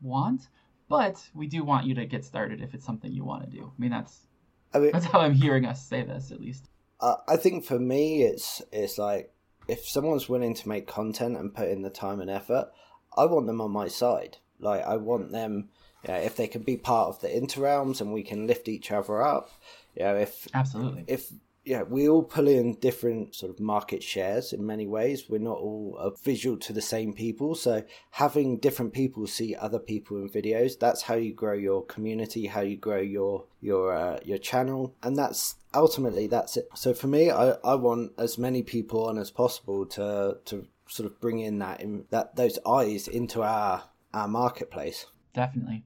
want, 0.00 0.48
but 0.88 1.22
we 1.34 1.46
do 1.46 1.64
want 1.64 1.86
you 1.86 1.94
to 1.96 2.06
get 2.06 2.24
started 2.24 2.60
if 2.60 2.74
it's 2.74 2.86
something 2.86 3.12
you 3.12 3.24
want 3.24 3.44
to 3.44 3.50
do. 3.50 3.64
I 3.64 3.80
mean, 3.80 3.90
that's 3.90 4.27
I 4.74 4.78
mean, 4.78 4.90
that's 4.92 5.06
how 5.06 5.20
I'm 5.20 5.34
hearing 5.34 5.64
us 5.64 5.86
say 5.86 6.02
this, 6.02 6.30
at 6.30 6.40
least. 6.40 6.68
Uh, 7.00 7.16
I 7.28 7.36
think 7.36 7.64
for 7.64 7.78
me, 7.78 8.22
it's 8.22 8.62
it's 8.72 8.98
like 8.98 9.32
if 9.66 9.86
someone's 9.86 10.28
willing 10.28 10.54
to 10.54 10.68
make 10.68 10.86
content 10.86 11.36
and 11.36 11.54
put 11.54 11.68
in 11.68 11.82
the 11.82 11.90
time 11.90 12.20
and 12.20 12.30
effort, 12.30 12.70
I 13.16 13.26
want 13.26 13.46
them 13.46 13.60
on 13.60 13.70
my 13.70 13.88
side. 13.88 14.38
Like 14.58 14.84
I 14.84 14.96
want 14.96 15.30
them, 15.30 15.68
you 16.02 16.12
know, 16.12 16.18
if 16.18 16.36
they 16.36 16.48
can 16.48 16.62
be 16.62 16.76
part 16.76 17.08
of 17.08 17.20
the 17.20 17.28
interrealms 17.28 18.00
and 18.00 18.12
we 18.12 18.22
can 18.22 18.46
lift 18.46 18.68
each 18.68 18.90
other 18.90 19.22
up. 19.22 19.50
You 19.94 20.04
know, 20.04 20.16
if 20.16 20.48
absolutely 20.54 21.04
if 21.06 21.30
yeah, 21.68 21.82
we 21.82 22.08
all 22.08 22.22
pull 22.22 22.48
in 22.48 22.76
different 22.76 23.34
sort 23.34 23.52
of 23.52 23.60
market 23.60 24.02
shares 24.02 24.54
in 24.54 24.64
many 24.64 24.86
ways. 24.86 25.28
We're 25.28 25.38
not 25.38 25.58
all 25.58 25.98
a 25.98 26.16
visual 26.24 26.56
to 26.60 26.72
the 26.72 26.80
same 26.80 27.12
people. 27.12 27.54
So 27.54 27.84
having 28.12 28.56
different 28.56 28.94
people 28.94 29.26
see 29.26 29.54
other 29.54 29.78
people 29.78 30.16
in 30.16 30.30
videos, 30.30 30.78
that's 30.78 31.02
how 31.02 31.16
you 31.16 31.34
grow 31.34 31.52
your 31.52 31.84
community, 31.84 32.46
how 32.46 32.62
you 32.62 32.78
grow 32.78 33.02
your 33.02 33.44
your 33.60 33.94
uh, 33.94 34.18
your 34.24 34.38
channel, 34.38 34.94
and 35.02 35.14
that's 35.14 35.56
ultimately 35.74 36.26
that's 36.26 36.56
it. 36.56 36.70
So 36.74 36.94
for 36.94 37.06
me, 37.06 37.30
I, 37.30 37.50
I 37.62 37.74
want 37.74 38.12
as 38.16 38.38
many 38.38 38.62
people 38.62 39.06
on 39.06 39.18
as 39.18 39.30
possible 39.30 39.84
to 39.88 40.38
to 40.46 40.66
sort 40.86 41.06
of 41.06 41.20
bring 41.20 41.40
in 41.40 41.58
that 41.58 41.82
in, 41.82 42.06
that 42.08 42.34
those 42.34 42.58
eyes 42.66 43.08
into 43.08 43.42
our 43.42 43.82
our 44.14 44.26
marketplace. 44.26 45.04
Definitely. 45.34 45.84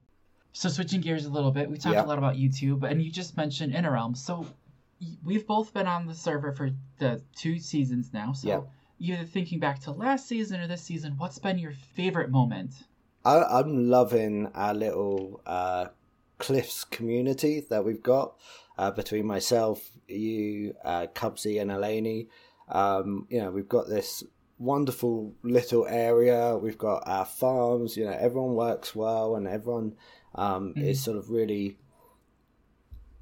So 0.53 0.69
switching 0.69 1.01
gears 1.01 1.25
a 1.25 1.29
little 1.29 1.51
bit, 1.51 1.69
we 1.69 1.77
talked 1.77 1.97
a 1.97 2.03
lot 2.03 2.19
about 2.19 2.35
YouTube, 2.35 2.89
and 2.89 3.01
you 3.01 3.11
just 3.11 3.35
mentioned 3.35 3.73
Interrealm. 3.73 4.15
So 4.15 4.45
we've 5.23 5.45
both 5.47 5.73
been 5.73 5.87
on 5.87 6.07
the 6.07 6.15
server 6.15 6.51
for 6.51 6.71
the 6.99 7.21
two 7.35 7.59
seasons 7.59 8.11
now. 8.13 8.33
So 8.33 8.67
either 8.99 9.25
thinking 9.25 9.59
back 9.59 9.79
to 9.81 9.91
last 9.91 10.27
season 10.27 10.61
or 10.61 10.67
this 10.67 10.81
season, 10.81 11.15
what's 11.17 11.39
been 11.39 11.57
your 11.57 11.73
favorite 11.95 12.29
moment? 12.29 12.73
I, 13.25 13.59
am 13.59 13.89
loving 13.89 14.47
our 14.53 14.73
little 14.73 15.41
uh, 15.45 15.87
Cliffs 16.37 16.83
community 16.83 17.65
that 17.69 17.85
we've 17.85 18.03
got 18.03 18.35
uh, 18.77 18.91
between 18.91 19.25
myself, 19.25 19.89
you, 20.07 20.75
uh, 20.83 21.07
Cubsy, 21.13 21.61
and 21.61 21.71
Elaney. 21.71 22.27
Um, 22.69 23.27
you 23.29 23.39
know, 23.39 23.51
we've 23.51 23.69
got 23.69 23.87
this 23.87 24.23
wonderful 24.57 25.33
little 25.43 25.85
area. 25.87 26.57
We've 26.57 26.77
got 26.77 27.03
our 27.05 27.25
farms. 27.25 27.95
You 27.95 28.05
know, 28.05 28.17
everyone 28.19 28.55
works 28.55 28.95
well, 28.95 29.35
and 29.35 29.47
everyone 29.47 29.95
um, 30.35 30.69
mm-hmm. 30.69 30.83
is 30.83 31.01
sort 31.01 31.17
of 31.17 31.29
really 31.29 31.77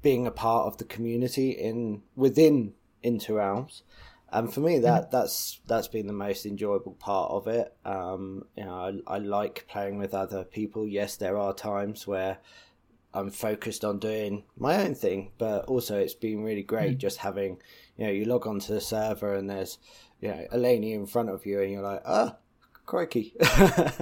being 0.02 0.26
a 0.26 0.30
part 0.30 0.66
of 0.66 0.76
the 0.78 0.84
community 0.84 1.50
in 1.50 2.02
within 2.16 2.74
Interrealms. 3.04 3.82
And 4.30 4.52
for 4.52 4.60
me, 4.60 4.78
that 4.78 5.10
that's 5.10 5.60
that's 5.66 5.88
been 5.88 6.06
the 6.06 6.12
most 6.12 6.46
enjoyable 6.46 6.92
part 6.92 7.30
of 7.30 7.46
it. 7.48 7.74
Um, 7.84 8.46
you 8.56 8.64
know, 8.64 9.00
I, 9.06 9.14
I 9.14 9.18
like 9.18 9.66
playing 9.68 9.98
with 9.98 10.14
other 10.14 10.44
people. 10.44 10.88
Yes, 10.88 11.16
there 11.16 11.36
are 11.36 11.52
times 11.52 12.06
where 12.06 12.38
I'm 13.14 13.30
focused 13.30 13.84
on 13.84 13.98
doing 13.98 14.44
my 14.56 14.82
own 14.82 14.94
thing, 14.94 15.32
but 15.36 15.66
also 15.66 15.98
it's 15.98 16.14
been 16.14 16.42
really 16.42 16.62
great 16.62 16.96
mm. 16.96 16.98
just 16.98 17.18
having, 17.18 17.58
you 17.96 18.06
know, 18.06 18.10
you 18.10 18.24
log 18.24 18.46
onto 18.46 18.72
the 18.72 18.80
server 18.80 19.34
and 19.34 19.50
there's, 19.50 19.78
you 20.20 20.28
know, 20.28 20.46
Eleni 20.52 20.94
in 20.94 21.06
front 21.06 21.28
of 21.28 21.44
you 21.44 21.60
and 21.60 21.70
you're 21.70 21.82
like, 21.82 22.02
ah, 22.06 22.36
crikey. 22.86 23.34
uh, 23.40 23.94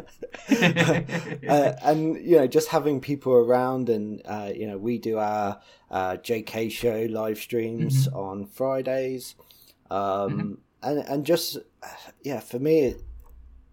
and, 1.83 2.17
you 2.17 2.37
know, 2.37 2.47
just 2.47 2.69
having 2.69 3.01
people 3.01 3.33
around 3.33 3.89
and, 3.89 4.23
uh, 4.25 4.51
you 4.55 4.67
know, 4.67 4.79
we 4.79 4.99
do 4.99 5.19
our 5.19 5.61
uh, 5.91 6.17
JK 6.17 6.71
show 6.71 7.07
live 7.11 7.39
streams 7.39 8.09
mm-hmm. 8.09 8.19
on 8.19 8.47
Fridays. 8.47 9.35
Um, 9.91 10.01
mm-hmm. 10.01 10.55
and, 10.83 10.99
and 10.99 11.27
just, 11.27 11.59
yeah, 12.23 12.41
for 12.41 12.59
me, 12.59 12.95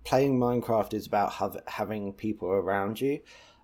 playing 0.04 0.40
Minecraft 0.40 0.94
is 0.94 1.06
about 1.06 1.34
have, 1.34 1.58
having 1.68 2.14
people 2.14 2.50
around 2.50 3.02
you. 3.02 3.20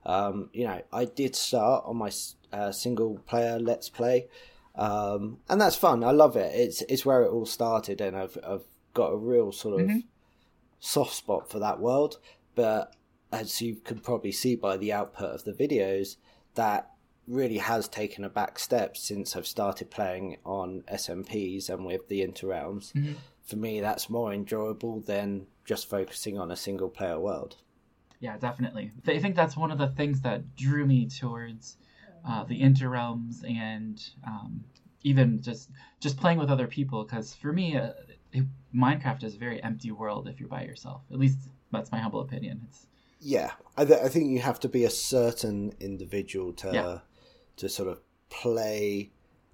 Um, 0.06 0.50
you 0.52 0.66
know, 0.66 0.82
I 0.92 1.06
did 1.06 1.36
start 1.36 1.86
on 1.88 1.98
my 1.98 2.12
uh, 2.52 2.72
single 2.72 3.20
player 3.20 3.58
Let's 3.60 3.90
Play, 3.90 4.28
um, 4.76 5.38
and 5.50 5.62
that's 5.62 5.78
fun. 5.78 6.04
I 6.04 6.12
love 6.12 6.36
it. 6.36 6.54
It's 6.54 6.82
it's 6.90 7.06
where 7.06 7.24
it 7.24 7.30
all 7.30 7.46
started, 7.46 8.02
and 8.02 8.18
I've 8.18 8.38
I've 8.46 8.66
got 8.94 9.14
a 9.14 9.18
real 9.18 9.54
sort 9.54 9.80
of 9.80 9.88
mm-hmm. 9.88 10.00
Soft 10.84 11.13
spot 11.13 11.50
for 11.50 11.60
that 11.60 11.80
world. 11.80 12.18
But 12.56 12.96
as 13.32 13.62
you 13.62 13.78
can 13.78 14.00
probably 14.00 14.32
see 14.32 14.56
by 14.56 14.78
the 14.78 14.92
output 14.92 15.30
of 15.30 15.44
the 15.46 15.54
videos, 15.54 16.18
that 16.56 16.92
really 17.25 17.58
has 17.58 17.88
taken 17.88 18.25
a 18.25 18.30
back 18.30 18.60
step 18.60 18.98
since 18.98 19.36
I've 19.36 19.48
started 19.48 19.90
playing 19.90 20.38
on 20.46 20.84
SMPs 20.92 21.70
and 21.70 21.86
with 21.86 22.10
the 22.10 22.20
Interrealms. 22.22 22.92
Mm-hmm. 22.92 23.13
For 23.44 23.56
me, 23.56 23.80
that's 23.80 24.10
more 24.10 24.34
enjoyable 24.34 25.00
than 25.00 25.48
just 25.66 25.90
focusing 25.90 26.38
on 26.38 26.52
a 26.52 26.56
single 26.56 26.90
player 26.90 27.20
world. 27.20 27.56
Yeah, 28.20 28.38
definitely. 28.38 28.92
I 29.08 29.20
think 29.20 29.36
that's 29.36 29.56
one 29.56 29.72
of 29.72 29.78
the 29.78 29.88
things 29.88 30.22
that 30.22 30.56
drew 30.56 30.86
me 30.86 31.08
towards 31.08 31.78
uh, 32.28 32.44
the 32.44 32.62
interrealms 32.62 33.50
and 33.50 34.02
um, 34.28 34.63
even 35.04 35.42
just 35.42 35.70
just 36.00 36.18
playing 36.18 36.40
with 36.40 36.50
other 36.50 36.68
people. 36.68 37.04
Because 37.04 37.34
for 37.34 37.52
me, 37.54 37.78
uh, 37.78 37.92
it, 38.34 38.46
Minecraft 38.75 39.24
is 39.24 39.36
a 39.36 39.38
very 39.38 39.62
empty 39.63 39.92
world 39.92 40.27
if 40.27 40.39
you're 40.39 40.50
by 40.50 40.63
yourself. 40.63 41.01
At 41.12 41.20
least 41.20 41.39
that's 41.72 41.92
my 41.92 42.00
humble 42.00 42.22
opinion. 42.22 42.62
It's 42.68 42.88
yeah, 43.20 43.51
I, 43.77 43.86
th- 43.86 44.00
I 44.03 44.10
think 44.10 44.32
you 44.32 44.39
have 44.39 44.60
to 44.62 44.70
be 44.70 44.84
a 44.84 44.89
certain 44.89 45.74
individual 45.80 46.51
to 46.53 46.72
yeah. 46.74 46.98
to 47.58 47.70
sort 47.70 47.89
of 47.89 48.01
play 48.30 49.12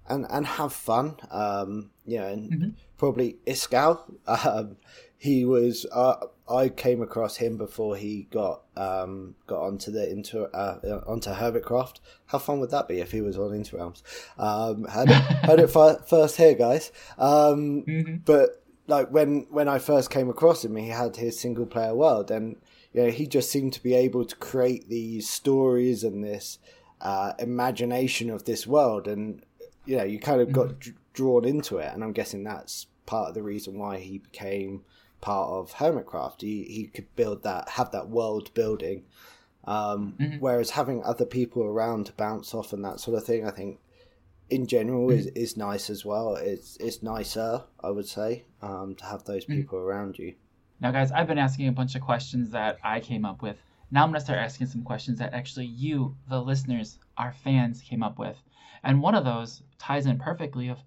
and 0.08 0.26
and 0.28 0.46
have 0.46 0.72
fun. 0.72 1.16
Um, 1.30 1.90
you 2.04 2.18
know, 2.18 2.26
and 2.26 2.50
mm-hmm. 2.50 2.68
probably 2.98 3.36
Iskall. 3.46 4.00
Um, 4.26 4.76
he 5.16 5.44
was. 5.44 5.86
Uh, 5.92 6.16
I 6.48 6.68
came 6.70 7.02
across 7.02 7.36
him 7.36 7.58
before 7.58 7.94
he 7.94 8.26
got 8.30 8.62
um, 8.74 9.36
got 9.46 9.60
onto 9.60 9.90
the 9.92 10.10
inter 10.10 10.48
uh, 10.52 10.78
onto 11.06 11.30
Hermitcraft. 11.30 12.00
How 12.26 12.38
fun 12.38 12.58
would 12.60 12.70
that 12.70 12.88
be 12.88 13.00
if 13.00 13.12
he 13.12 13.20
was 13.20 13.36
on 13.36 13.50
Interrealms? 13.50 14.02
Um, 14.38 14.84
heard 14.84 15.10
it, 15.10 15.22
heard 15.44 15.60
it 15.60 15.68
first 16.08 16.36
here, 16.36 16.54
guys. 16.54 16.90
Um, 17.18 17.84
mm-hmm. 17.86 18.16
But 18.24 18.59
like 18.90 19.10
when 19.10 19.46
when 19.50 19.68
I 19.68 19.78
first 19.78 20.10
came 20.10 20.28
across 20.28 20.64
him, 20.64 20.76
he 20.76 20.88
had 20.88 21.16
his 21.16 21.38
single 21.38 21.64
player 21.64 21.94
world, 21.94 22.30
and 22.30 22.56
you 22.92 23.02
know 23.02 23.10
he 23.10 23.26
just 23.26 23.50
seemed 23.50 23.72
to 23.74 23.82
be 23.82 23.94
able 23.94 24.24
to 24.24 24.36
create 24.36 24.88
these 24.88 25.28
stories 25.28 26.04
and 26.04 26.22
this 26.22 26.58
uh, 27.00 27.32
imagination 27.38 28.28
of 28.28 28.44
this 28.44 28.66
world, 28.66 29.06
and 29.06 29.42
you 29.86 29.96
know 29.96 30.04
you 30.04 30.18
kind 30.18 30.40
of 30.40 30.52
got 30.52 30.68
mm-hmm. 30.68 30.90
d- 30.90 30.96
drawn 31.14 31.44
into 31.44 31.78
it. 31.78 31.92
And 31.94 32.02
I'm 32.02 32.12
guessing 32.12 32.44
that's 32.44 32.86
part 33.06 33.28
of 33.28 33.34
the 33.34 33.42
reason 33.42 33.78
why 33.78 33.98
he 33.98 34.18
became 34.18 34.82
part 35.20 35.48
of 35.48 35.74
Hermitcraft. 35.74 36.40
He 36.40 36.64
he 36.64 36.86
could 36.86 37.14
build 37.14 37.44
that, 37.44 37.70
have 37.70 37.92
that 37.92 38.08
world 38.08 38.52
building. 38.54 39.04
Um, 39.64 40.14
mm-hmm. 40.18 40.38
Whereas 40.38 40.70
having 40.70 41.04
other 41.04 41.26
people 41.26 41.62
around 41.62 42.06
to 42.06 42.12
bounce 42.14 42.54
off 42.54 42.72
and 42.72 42.84
that 42.84 42.98
sort 42.98 43.16
of 43.16 43.24
thing, 43.24 43.46
I 43.46 43.50
think 43.50 43.78
in 44.50 44.66
general 44.66 45.08
mm-hmm. 45.08 45.18
is, 45.18 45.26
is 45.28 45.56
nice 45.56 45.90
as 45.90 46.04
well. 46.04 46.36
It's 46.36 46.76
it's 46.78 47.02
nicer, 47.02 47.62
I 47.82 47.90
would 47.90 48.06
say, 48.06 48.44
um, 48.62 48.94
to 48.96 49.04
have 49.04 49.24
those 49.24 49.44
mm-hmm. 49.44 49.60
people 49.60 49.78
mm-hmm. 49.78 49.88
around 49.88 50.18
you. 50.18 50.34
Now, 50.80 50.92
guys, 50.92 51.12
I've 51.12 51.26
been 51.26 51.38
asking 51.38 51.68
a 51.68 51.72
bunch 51.72 51.94
of 51.94 52.02
questions 52.02 52.50
that 52.50 52.78
I 52.82 53.00
came 53.00 53.24
up 53.24 53.42
with. 53.42 53.56
Now 53.90 54.04
I'm 54.04 54.10
gonna 54.10 54.20
start 54.20 54.38
asking 54.38 54.68
some 54.68 54.82
questions 54.82 55.18
that 55.18 55.34
actually 55.34 55.66
you, 55.66 56.16
the 56.28 56.40
listeners, 56.40 56.98
our 57.18 57.32
fans, 57.32 57.82
came 57.82 58.02
up 58.02 58.18
with. 58.18 58.36
And 58.82 59.02
one 59.02 59.14
of 59.14 59.24
those 59.24 59.62
ties 59.78 60.06
in 60.06 60.18
perfectly 60.18 60.68
of 60.68 60.78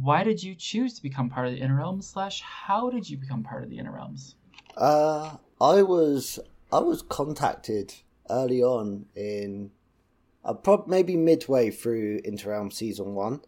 why 0.00 0.22
did 0.22 0.42
you 0.42 0.54
choose 0.54 0.94
to 0.94 1.02
become 1.02 1.30
part 1.30 1.46
of 1.46 1.54
the 1.54 1.60
Interrealms 1.60 2.04
Slash, 2.04 2.42
how 2.42 2.90
did 2.90 3.08
you 3.08 3.16
become 3.16 3.42
part 3.42 3.62
of 3.62 3.70
the 3.70 3.78
Interrealms? 3.78 4.34
Uh, 4.76 5.36
I 5.60 5.82
was 5.82 6.38
I 6.72 6.80
was 6.80 7.02
contacted 7.02 7.94
early 8.30 8.62
on 8.62 9.06
in, 9.16 9.70
uh, 10.48 10.54
prob- 10.54 10.88
maybe 10.88 11.16
midway 11.16 11.70
through 11.70 12.20
Interrealm 12.22 12.72
season 12.72 13.14
one, 13.14 13.42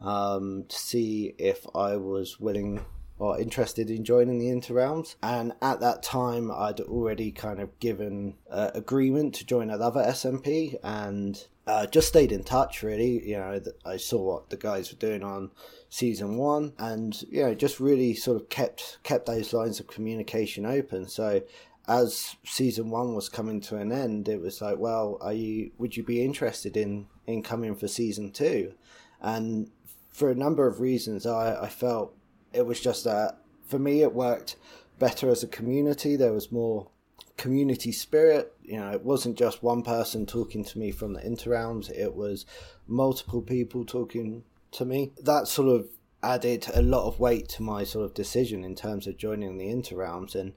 um, 0.00 0.64
to 0.68 0.76
see 0.76 1.34
if 1.38 1.66
I 1.74 1.96
was 1.96 2.38
willing 2.38 2.84
or 3.18 3.40
interested 3.40 3.90
in 3.90 4.04
joining 4.04 4.38
the 4.38 4.46
Interrealms. 4.46 5.16
And 5.22 5.52
at 5.62 5.80
that 5.80 6.02
time, 6.02 6.50
I'd 6.50 6.80
already 6.80 7.32
kind 7.32 7.60
of 7.60 7.78
given 7.78 8.34
uh, 8.50 8.70
agreement 8.74 9.34
to 9.36 9.46
join 9.46 9.70
another 9.70 10.02
SMP 10.02 10.76
and 10.82 11.44
uh, 11.66 11.86
just 11.86 12.08
stayed 12.08 12.32
in 12.32 12.44
touch. 12.44 12.82
Really, 12.82 13.28
you 13.28 13.36
know, 13.36 13.60
I 13.84 13.96
saw 13.96 14.22
what 14.22 14.50
the 14.50 14.56
guys 14.56 14.92
were 14.92 14.98
doing 14.98 15.22
on 15.22 15.50
season 15.88 16.36
one, 16.36 16.74
and 16.78 17.20
you 17.30 17.42
know, 17.42 17.54
just 17.54 17.80
really 17.80 18.14
sort 18.14 18.40
of 18.40 18.48
kept 18.48 18.98
kept 19.02 19.26
those 19.26 19.52
lines 19.52 19.80
of 19.80 19.86
communication 19.86 20.66
open. 20.66 21.08
So 21.08 21.42
as 21.86 22.36
season 22.44 22.90
one 22.90 23.14
was 23.14 23.28
coming 23.28 23.60
to 23.62 23.76
an 23.76 23.92
end, 23.92 24.28
it 24.28 24.40
was 24.40 24.60
like, 24.60 24.78
well, 24.78 25.18
are 25.20 25.32
you? 25.32 25.70
Would 25.78 25.96
you 25.96 26.02
be 26.02 26.24
interested 26.24 26.76
in 26.76 27.06
in 27.26 27.42
coming 27.42 27.74
for 27.74 27.88
season 27.88 28.30
two? 28.30 28.74
And 29.20 29.70
for 30.10 30.30
a 30.30 30.34
number 30.34 30.66
of 30.66 30.80
reasons, 30.80 31.26
I, 31.26 31.62
I 31.62 31.68
felt 31.68 32.14
it 32.52 32.66
was 32.66 32.80
just 32.80 33.04
that 33.04 33.38
for 33.66 33.78
me 33.78 34.02
it 34.02 34.14
worked 34.14 34.56
better 34.98 35.28
as 35.28 35.42
a 35.42 35.48
community. 35.48 36.16
There 36.16 36.32
was 36.32 36.52
more 36.52 36.88
community 37.36 37.92
spirit. 37.92 38.52
You 38.62 38.78
know, 38.78 38.90
it 38.92 39.02
wasn't 39.02 39.36
just 39.36 39.62
one 39.62 39.82
person 39.82 40.26
talking 40.26 40.64
to 40.64 40.78
me 40.78 40.90
from 40.90 41.12
the 41.12 41.20
Interrealms, 41.20 41.90
it 41.90 42.14
was 42.14 42.46
multiple 42.86 43.42
people 43.42 43.84
talking 43.84 44.44
to 44.72 44.84
me. 44.84 45.12
That 45.22 45.48
sort 45.48 45.68
of 45.68 45.88
added 46.22 46.66
a 46.74 46.80
lot 46.80 47.06
of 47.06 47.20
weight 47.20 47.48
to 47.50 47.62
my 47.62 47.84
sort 47.84 48.04
of 48.04 48.14
decision 48.14 48.64
in 48.64 48.74
terms 48.74 49.06
of 49.06 49.18
joining 49.18 49.58
the 49.58 49.66
Interrealms. 49.66 50.34
And 50.34 50.54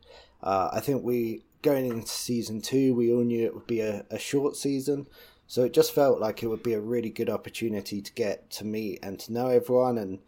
uh, 0.48 0.70
I 0.72 0.80
think 0.80 1.04
we, 1.04 1.44
going 1.62 1.86
into 1.88 2.08
season 2.08 2.62
two, 2.62 2.96
we 2.96 3.12
all 3.12 3.24
knew 3.24 3.46
it 3.46 3.54
would 3.54 3.68
be 3.68 3.82
a, 3.82 4.06
a 4.10 4.18
short 4.18 4.56
season. 4.56 5.08
So 5.46 5.64
it 5.64 5.74
just 5.74 5.94
felt 5.94 6.22
like 6.22 6.42
it 6.42 6.48
would 6.48 6.64
be 6.64 6.74
a 6.74 6.80
really 6.80 7.10
good 7.10 7.30
opportunity 7.30 8.02
to 8.02 8.14
get 8.14 8.50
to 8.52 8.66
meet 8.66 9.00
and 9.04 9.20
to 9.20 9.34
know 9.34 9.48
everyone 9.48 9.98
and 9.98 10.20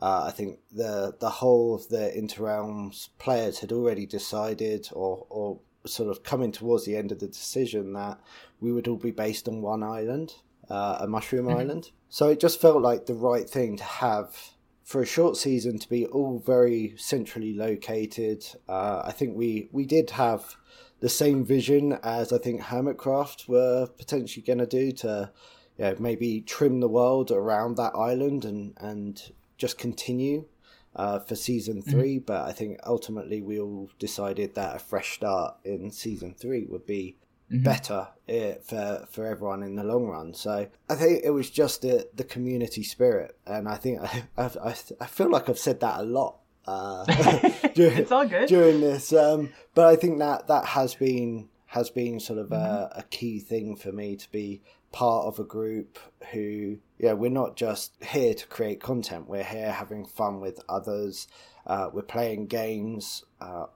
uh, 0.00 0.24
I 0.28 0.30
think 0.30 0.60
the 0.70 1.16
the 1.18 1.28
whole 1.28 1.74
of 1.74 1.88
the 1.88 2.12
Interrealms 2.16 3.08
players 3.18 3.58
had 3.58 3.72
already 3.72 4.06
decided, 4.06 4.88
or 4.92 5.26
or 5.28 5.58
sort 5.86 6.08
of 6.08 6.22
coming 6.22 6.52
towards 6.52 6.84
the 6.84 6.96
end 6.96 7.10
of 7.10 7.18
the 7.18 7.26
decision, 7.26 7.92
that 7.94 8.20
we 8.60 8.70
would 8.70 8.86
all 8.86 8.96
be 8.96 9.10
based 9.10 9.48
on 9.48 9.60
one 9.60 9.82
island, 9.82 10.34
uh, 10.70 10.98
a 11.00 11.08
mushroom 11.08 11.46
mm-hmm. 11.46 11.58
island. 11.58 11.90
So 12.08 12.28
it 12.28 12.38
just 12.38 12.60
felt 12.60 12.80
like 12.80 13.06
the 13.06 13.14
right 13.14 13.50
thing 13.50 13.76
to 13.76 13.84
have 13.84 14.36
for 14.88 15.02
a 15.02 15.06
short 15.06 15.36
season 15.36 15.78
to 15.78 15.86
be 15.86 16.06
all 16.06 16.38
very 16.38 16.94
centrally 16.96 17.52
located. 17.52 18.42
Uh, 18.66 19.02
I 19.04 19.12
think 19.12 19.36
we 19.36 19.68
we 19.70 19.84
did 19.84 20.08
have 20.12 20.56
the 21.00 21.10
same 21.10 21.44
vision 21.44 21.98
as 22.02 22.32
I 22.32 22.38
think 22.38 22.62
Hermitcraft 22.62 23.48
were 23.48 23.86
potentially 23.86 24.42
going 24.42 24.60
to 24.60 24.66
do 24.66 24.90
to. 25.02 25.30
Yeah, 25.76 25.94
maybe 26.00 26.40
trim 26.40 26.80
the 26.80 26.88
world 26.88 27.30
around 27.30 27.76
that 27.76 27.94
island 27.94 28.44
and, 28.44 28.74
and 28.78 29.30
just 29.56 29.78
continue 29.78 30.46
uh, 30.96 31.20
for 31.20 31.36
season 31.36 31.82
mm-hmm. 31.82 31.90
3 31.92 32.16
mm-hmm. 32.16 32.24
But 32.24 32.48
I 32.48 32.52
think 32.52 32.80
ultimately 32.84 33.40
we 33.42 33.60
all 33.60 33.88
decided 34.00 34.56
that 34.56 34.74
a 34.74 34.80
fresh 34.80 35.14
start 35.14 35.54
in 35.64 35.92
season 35.92 36.34
three 36.34 36.66
would 36.68 36.84
be 36.84 37.16
mm-hmm. 37.50 37.62
better 37.62 38.08
uh, 38.28 38.54
for 38.62 39.06
for 39.10 39.26
everyone 39.26 39.62
in 39.62 39.76
the 39.76 39.84
long 39.84 40.06
run. 40.06 40.34
So 40.34 40.68
I 40.88 40.94
think 40.94 41.22
it 41.24 41.30
was 41.30 41.50
just 41.50 41.82
the 41.82 42.08
the 42.14 42.24
community 42.24 42.82
spirit, 42.82 43.36
and 43.46 43.68
I 43.68 43.76
think 43.76 44.00
I 44.02 44.24
I, 44.38 44.74
I 45.00 45.06
feel 45.06 45.30
like 45.30 45.48
I've 45.48 45.58
said 45.58 45.80
that 45.80 46.00
a 46.00 46.02
lot. 46.02 46.38
Uh, 46.66 47.04
during, 47.74 47.98
it's 47.98 48.12
all 48.12 48.26
good 48.26 48.48
during 48.48 48.80
this, 48.80 49.12
um, 49.12 49.50
but 49.74 49.86
I 49.86 49.96
think 49.96 50.18
that 50.18 50.48
that 50.48 50.66
has 50.66 50.94
been 50.94 51.48
has 51.66 51.90
been 51.90 52.20
sort 52.20 52.38
of 52.38 52.48
mm-hmm. 52.48 52.98
a, 52.98 53.00
a 53.00 53.02
key 53.10 53.38
thing 53.40 53.76
for 53.76 53.92
me 53.92 54.16
to 54.16 54.30
be 54.30 54.62
part 54.92 55.26
of 55.26 55.38
a 55.38 55.44
group 55.44 55.98
who 56.32 56.78
yeah 56.98 57.12
we're 57.12 57.30
not 57.30 57.56
just 57.56 57.92
here 58.02 58.32
to 58.32 58.46
create 58.46 58.80
content 58.80 59.28
we're 59.28 59.44
here 59.44 59.70
having 59.70 60.06
fun 60.06 60.40
with 60.40 60.60
others 60.66 61.28
uh, 61.66 61.90
we're 61.92 62.00
playing 62.00 62.46
games 62.46 63.22
uh, 63.40 63.66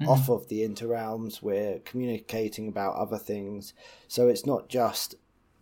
mm-hmm. 0.00 0.08
off 0.08 0.28
of 0.28 0.48
the 0.48 0.60
interrealms 0.66 1.42
we're 1.42 1.78
communicating 1.80 2.68
about 2.68 2.94
other 2.96 3.18
things 3.18 3.74
so 4.08 4.28
it's 4.28 4.46
not 4.46 4.68
just 4.68 5.14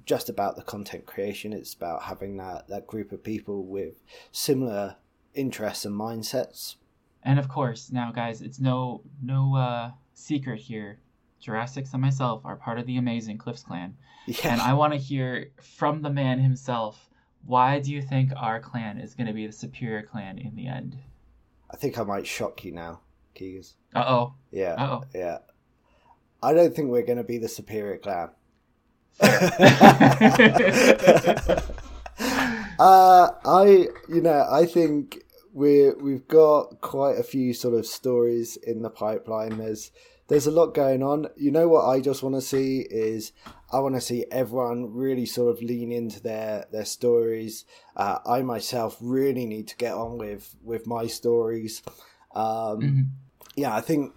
just 0.06 0.28
about 0.28 0.56
the 0.56 0.62
content 0.62 1.06
creation 1.06 1.52
it's 1.52 1.74
about 1.74 2.02
having 2.02 2.36
that 2.36 2.68
that 2.68 2.86
group 2.86 3.12
of 3.12 3.22
people 3.22 3.64
with 3.64 4.02
similar 4.32 4.96
interests 5.34 5.84
and 5.84 5.94
mindsets 5.94 6.76
and 7.22 7.38
of 7.38 7.48
course 7.48 7.90
now 7.90 8.12
guys 8.12 8.42
it's 8.42 8.60
no 8.60 9.02
no 9.22 9.56
uh 9.56 9.90
secret 10.12 10.60
here 10.60 10.98
Jurassics 11.44 11.92
and 11.92 12.00
myself 12.00 12.40
are 12.46 12.56
part 12.56 12.78
of 12.78 12.86
the 12.86 12.96
amazing 12.96 13.36
Cliffs 13.36 13.62
clan, 13.62 13.98
Yeah. 14.26 14.52
and 14.52 14.62
I 14.62 14.72
want 14.72 14.94
to 14.94 14.98
hear 14.98 15.50
from 15.60 16.00
the 16.00 16.08
man 16.08 16.38
himself. 16.38 17.10
Why 17.44 17.80
do 17.80 17.92
you 17.92 18.00
think 18.00 18.32
our 18.34 18.60
clan 18.60 18.98
is 18.98 19.14
going 19.14 19.26
to 19.26 19.34
be 19.34 19.46
the 19.46 19.52
superior 19.52 20.02
clan 20.02 20.38
in 20.38 20.56
the 20.56 20.66
end? 20.66 20.96
I 21.70 21.76
think 21.76 21.98
I 21.98 22.02
might 22.02 22.26
shock 22.26 22.64
you 22.64 22.72
now, 22.72 23.00
Keys. 23.34 23.74
Uh 23.94 24.04
oh. 24.06 24.34
Yeah. 24.50 24.74
Uh 24.74 25.00
oh. 25.00 25.04
Yeah. 25.14 25.38
I 26.42 26.52
don't 26.52 26.74
think 26.74 26.90
we're 26.90 27.02
going 27.06 27.18
to 27.18 27.24
be 27.24 27.38
the 27.38 27.48
superior 27.48 27.98
clan. 27.98 28.30
uh, 29.20 29.28
I, 32.78 33.88
you 34.08 34.20
know, 34.20 34.46
I 34.50 34.66
think 34.66 35.22
we 35.52 35.90
we've 35.92 36.26
got 36.28 36.80
quite 36.80 37.18
a 37.18 37.22
few 37.22 37.54
sort 37.54 37.74
of 37.74 37.86
stories 37.86 38.56
in 38.56 38.82
the 38.82 38.90
pipeline. 38.90 39.58
There's 39.58 39.90
there's 40.28 40.46
a 40.46 40.50
lot 40.50 40.74
going 40.74 41.02
on. 41.02 41.28
You 41.36 41.50
know 41.50 41.68
what 41.68 41.86
I 41.88 42.00
just 42.00 42.22
want 42.22 42.34
to 42.34 42.40
see 42.40 42.80
is 42.90 43.32
I 43.72 43.78
want 43.80 43.94
to 43.94 44.00
see 44.00 44.24
everyone 44.30 44.92
really 44.92 45.26
sort 45.26 45.54
of 45.56 45.62
lean 45.62 45.92
into 45.92 46.20
their 46.20 46.66
their 46.72 46.84
stories. 46.84 47.64
Uh, 47.96 48.18
I 48.26 48.42
myself 48.42 48.96
really 49.00 49.46
need 49.46 49.68
to 49.68 49.76
get 49.76 49.94
on 49.94 50.18
with 50.18 50.54
with 50.62 50.86
my 50.86 51.06
stories. 51.06 51.82
Um, 52.34 52.80
Mhm. 52.80 53.06
Yeah, 53.56 53.74
I 53.74 53.80
think 53.80 54.12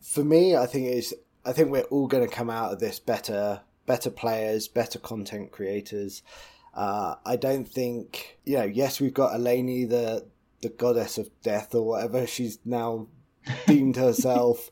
for 0.00 0.24
me, 0.24 0.56
I 0.56 0.66
think 0.66 0.86
it's 0.88 1.14
I 1.44 1.52
think 1.52 1.70
we're 1.70 1.82
all 1.82 2.06
going 2.06 2.26
to 2.26 2.34
come 2.34 2.50
out 2.50 2.72
of 2.72 2.78
this 2.78 3.00
better, 3.00 3.62
better 3.86 4.10
players, 4.10 4.68
better 4.68 4.98
content 4.98 5.50
creators. 5.50 6.22
Uh, 6.74 7.16
I 7.24 7.36
don't 7.36 7.68
think 7.68 8.38
you 8.44 8.58
know. 8.58 8.64
Yes, 8.64 9.00
we've 9.00 9.14
got 9.14 9.32
Eleni, 9.32 9.88
the 9.88 10.26
the 10.62 10.68
goddess 10.68 11.18
of 11.18 11.30
death 11.42 11.74
or 11.74 11.86
whatever 11.86 12.26
she's 12.26 12.58
now 12.64 13.08
deemed 13.66 13.96
herself. 13.96 14.70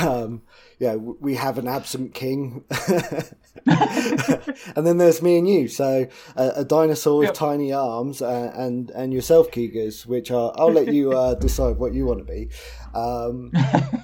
Um, 0.00 0.42
yeah, 0.78 0.94
we 0.96 1.34
have 1.36 1.58
an 1.58 1.68
absent 1.68 2.14
king, 2.14 2.64
and 3.66 4.86
then 4.86 4.98
there's 4.98 5.22
me 5.22 5.38
and 5.38 5.48
you. 5.48 5.68
So 5.68 6.06
a, 6.36 6.48
a 6.56 6.64
dinosaur 6.64 7.18
with 7.18 7.28
Yep. 7.28 7.34
tiny 7.34 7.72
arms, 7.72 8.22
uh, 8.22 8.52
and 8.54 8.90
and 8.90 9.12
yourself, 9.12 9.50
Keegers, 9.50 10.06
which 10.06 10.30
are 10.30 10.52
I'll 10.56 10.72
let 10.72 10.88
you 10.88 11.12
uh, 11.12 11.34
decide 11.34 11.76
what 11.78 11.94
you 11.94 12.06
want 12.06 12.18
to 12.18 12.24
be. 12.24 12.50
Um, 12.94 13.52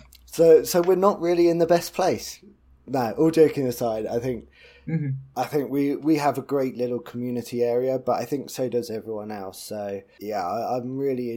so 0.27 0.65
so 0.65 0.81
we're 0.83 0.97
not 0.97 1.21
really 1.21 1.49
in 1.49 1.59
the 1.59 1.67
best 1.67 1.95
place. 1.95 2.41
No, 2.87 3.13
all 3.13 3.31
joking 3.31 3.67
aside, 3.67 4.07
I 4.07 4.19
think 4.19 4.49
Mhm. 4.89 5.15
I 5.37 5.45
think 5.45 5.71
we 5.71 5.95
we 5.95 6.17
have 6.17 6.39
a 6.39 6.43
great 6.43 6.77
little 6.77 6.99
community 6.99 7.63
area, 7.63 8.01
but 8.01 8.21
I 8.21 8.25
think 8.25 8.51
so 8.51 8.69
does 8.69 8.91
everyone 8.91 9.31
else. 9.31 9.63
So 9.63 10.01
yeah, 10.19 10.43
I, 10.45 10.77
I'm 10.77 10.97
really 10.99 11.31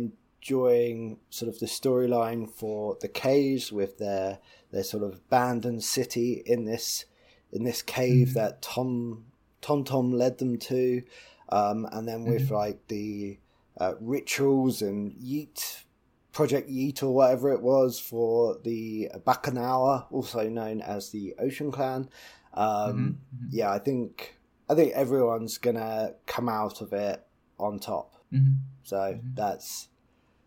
enjoying 0.49 1.17
sort 1.31 1.49
of 1.51 1.59
the 1.59 1.65
storyline 1.65 2.47
for 2.49 2.97
the 3.01 3.07
caves 3.07 3.71
with 3.71 3.97
their 3.97 4.37
their 4.71 4.83
sort 4.83 5.01
of 5.03 5.15
abandoned 5.15 5.83
city 5.83 6.43
in 6.45 6.65
this 6.65 7.05
in 7.51 7.63
this 7.63 7.81
cave 7.81 8.29
Mhm. 8.29 8.33
that 8.33 8.61
Tom 8.61 9.25
Tom 9.61 9.83
Tom 9.83 10.11
led 10.11 10.37
them 10.37 10.57
to, 10.59 11.01
um, 11.49 11.87
and 11.91 12.07
then 12.07 12.25
with 12.25 12.49
Mhm. 12.49 12.51
like 12.51 12.87
the 12.87 13.39
uh, 13.77 13.95
rituals 13.99 14.81
and 14.81 15.11
Yeet 15.15 15.83
Project 16.31 16.69
Yeet 16.69 17.01
or 17.03 17.11
whatever 17.13 17.51
it 17.51 17.61
was 17.61 17.99
for 17.99 18.57
the 18.63 19.09
Bacchanal, 19.25 20.07
also 20.11 20.47
known 20.47 20.79
as 20.81 21.09
the 21.09 21.33
Ocean 21.39 21.71
Clan. 21.71 22.07
Um, 22.53 23.19
Mhm. 23.35 23.47
Yeah, 23.51 23.71
I 23.71 23.79
think 23.79 24.37
I 24.69 24.75
think 24.75 24.93
everyone's 24.93 25.57
gonna 25.57 26.15
come 26.25 26.47
out 26.49 26.81
of 26.81 26.93
it 26.93 27.25
on 27.59 27.79
top. 27.79 28.15
Mhm. 28.31 28.57
So 28.83 28.95
Mhm. 28.97 29.35
that's 29.35 29.89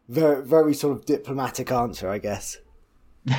very 0.08 0.44
very 0.44 0.74
sort 0.74 0.96
of 0.96 1.04
diplomatic 1.06 1.70
answer, 1.72 2.08
I 2.08 2.18
guess. 2.18 2.58
You're 3.26 3.36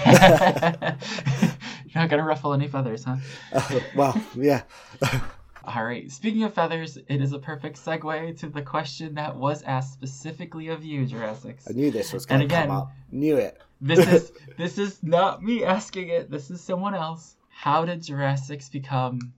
not 2.03 2.09
gonna 2.09 2.23
ruffle 2.23 2.53
any 2.53 2.67
feathers, 2.67 3.03
huh? 3.03 3.17
Uh, 3.51 3.79
well, 3.95 4.21
yeah. 4.35 4.63
All 5.65 5.83
right. 5.83 6.09
Speaking 6.11 6.43
of 6.43 6.53
feathers, 6.53 6.97
it 7.07 7.21
is 7.21 7.33
a 7.33 7.39
perfect 7.39 7.83
segue 7.83 8.37
to 8.39 8.49
the 8.49 8.61
question 8.61 9.15
that 9.15 9.35
was 9.35 9.61
asked 9.63 9.93
specifically 9.93 10.69
of 10.69 10.83
you, 10.83 11.05
Jurassic. 11.05 11.59
I 11.69 11.73
knew 11.73 11.91
this 11.91 12.13
was 12.13 12.25
And 12.25 12.39
going 12.39 12.49
to 12.49 12.55
come 12.55 12.63
again- 12.63 12.75
up. 12.75 12.91
Knew 13.11 13.37
it. 13.37 13.61
This 13.81 14.07
is 14.07 14.31
this 14.57 14.77
is 14.77 15.01
not 15.03 15.41
me 15.43 15.63
asking 15.63 16.09
it. 16.09 16.29
This 16.29 16.51
is 16.51 16.61
someone 16.61 16.93
else. 16.95 17.35
How 17.49 17.85
did 17.85 18.03
Jurassic 18.03 18.61
become 18.71 19.33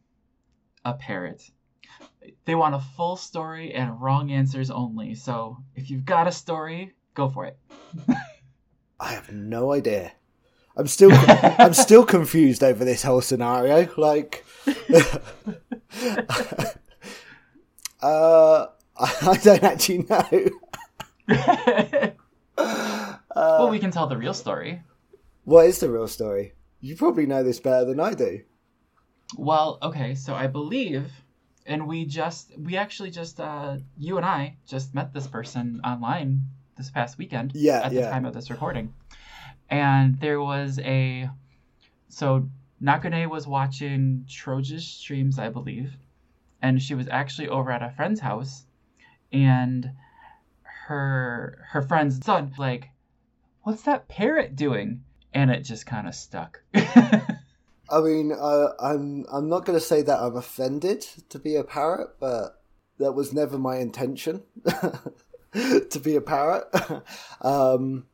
a 0.83 0.93
parrot? 0.93 1.43
They 2.45 2.55
want 2.55 2.75
a 2.75 2.79
full 2.79 3.17
story 3.17 3.73
and 3.73 3.99
wrong 4.01 4.31
answers 4.31 4.71
only. 4.71 5.13
So 5.15 5.57
if 5.75 5.89
you've 5.91 6.05
got 6.05 6.27
a 6.27 6.31
story, 6.31 6.93
go 7.13 7.29
for 7.29 7.45
it. 7.45 7.57
I 8.99 9.13
have 9.13 9.31
no 9.31 9.71
idea. 9.71 10.13
I'm 10.77 10.87
still 10.87 11.11
I'm 11.27 11.73
still 11.73 12.05
confused 12.05 12.63
over 12.63 12.85
this 12.85 13.03
whole 13.03 13.21
scenario. 13.21 13.89
Like, 13.97 14.45
uh, 18.01 18.67
I 18.97 19.39
don't 19.43 19.63
actually 19.63 20.05
know. 20.09 20.49
Uh, 23.33 23.57
well, 23.59 23.69
we 23.69 23.79
can 23.79 23.91
tell 23.91 24.07
the 24.07 24.17
real 24.17 24.33
story. 24.33 24.81
what 25.45 25.65
is 25.65 25.79
the 25.79 25.89
real 25.89 26.07
story? 26.07 26.53
You 26.81 26.95
probably 26.95 27.25
know 27.25 27.43
this 27.43 27.59
better 27.59 27.85
than 27.85 27.99
I 27.99 28.13
do. 28.13 28.41
Well, 29.37 29.77
okay, 29.81 30.15
so 30.15 30.35
I 30.35 30.47
believe, 30.47 31.09
and 31.65 31.87
we 31.87 32.05
just, 32.05 32.51
we 32.57 32.75
actually 32.75 33.11
just, 33.11 33.39
uh, 33.39 33.77
you 33.97 34.17
and 34.17 34.25
I 34.25 34.57
just 34.67 34.93
met 34.93 35.13
this 35.13 35.27
person 35.27 35.79
online 35.85 36.41
this 36.81 36.89
past 36.89 37.17
weekend. 37.19 37.51
Yeah, 37.53 37.81
At 37.83 37.91
the 37.91 37.99
yeah. 37.99 38.09
time 38.09 38.25
of 38.25 38.33
this 38.33 38.49
recording. 38.49 38.93
And 39.69 40.19
there 40.19 40.41
was 40.41 40.79
a, 40.79 41.29
so 42.09 42.49
Nakane 42.81 43.29
was 43.29 43.47
watching 43.47 44.25
Troja's 44.27 44.85
streams, 44.85 45.37
I 45.37 45.49
believe, 45.49 45.93
and 46.61 46.81
she 46.81 46.95
was 46.95 47.07
actually 47.07 47.49
over 47.49 47.71
at 47.71 47.83
a 47.83 47.91
friend's 47.91 48.19
house, 48.19 48.65
and 49.31 49.91
her 50.63 51.63
her 51.69 51.81
friend's 51.83 52.25
son 52.25 52.51
like, 52.57 52.89
what's 53.61 53.83
that 53.83 54.07
parrot 54.09 54.55
doing? 54.55 55.03
And 55.33 55.51
it 55.51 55.61
just 55.61 55.85
kind 55.85 56.07
of 56.07 56.15
stuck. 56.15 56.61
I 56.73 57.99
mean, 58.01 58.31
uh, 58.31 58.69
I'm 58.79 59.25
I'm 59.31 59.47
not 59.47 59.65
going 59.65 59.77
to 59.79 59.85
say 59.85 60.01
that 60.01 60.19
I'm 60.19 60.35
offended 60.35 61.01
to 61.29 61.39
be 61.39 61.55
a 61.55 61.63
parrot, 61.63 62.15
but 62.19 62.61
that 62.97 63.13
was 63.13 63.31
never 63.31 63.57
my 63.57 63.77
intention 63.77 64.43
to 65.89 65.99
be 65.99 66.15
a 66.15 66.21
parrot. 66.21 66.65
um, 67.41 68.05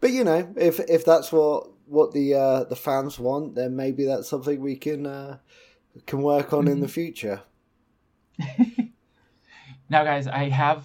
but 0.00 0.10
you 0.10 0.24
know, 0.24 0.52
if 0.56 0.80
if 0.80 1.04
that's 1.04 1.32
what 1.32 1.68
what 1.86 2.12
the 2.12 2.34
uh, 2.34 2.64
the 2.64 2.76
fans 2.76 3.18
want, 3.18 3.54
then 3.54 3.76
maybe 3.76 4.04
that's 4.04 4.28
something 4.28 4.60
we 4.60 4.76
can 4.76 5.06
uh, 5.06 5.38
can 6.06 6.22
work 6.22 6.52
on 6.52 6.68
in 6.68 6.80
the 6.80 6.88
future. 6.88 7.42
Now, 9.90 10.02
guys, 10.04 10.26
I 10.26 10.48
have. 10.48 10.84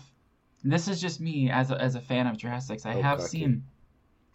This 0.64 0.88
is 0.90 1.00
just 1.00 1.22
me 1.22 1.50
as 1.50 1.72
a, 1.72 1.82
as 1.82 1.96
a 1.96 2.02
fan 2.02 2.28
of 2.28 2.38
Jurassic. 2.38 2.86
I 2.86 2.96
Oh, 2.96 3.02
have 3.02 3.22
seen 3.22 3.64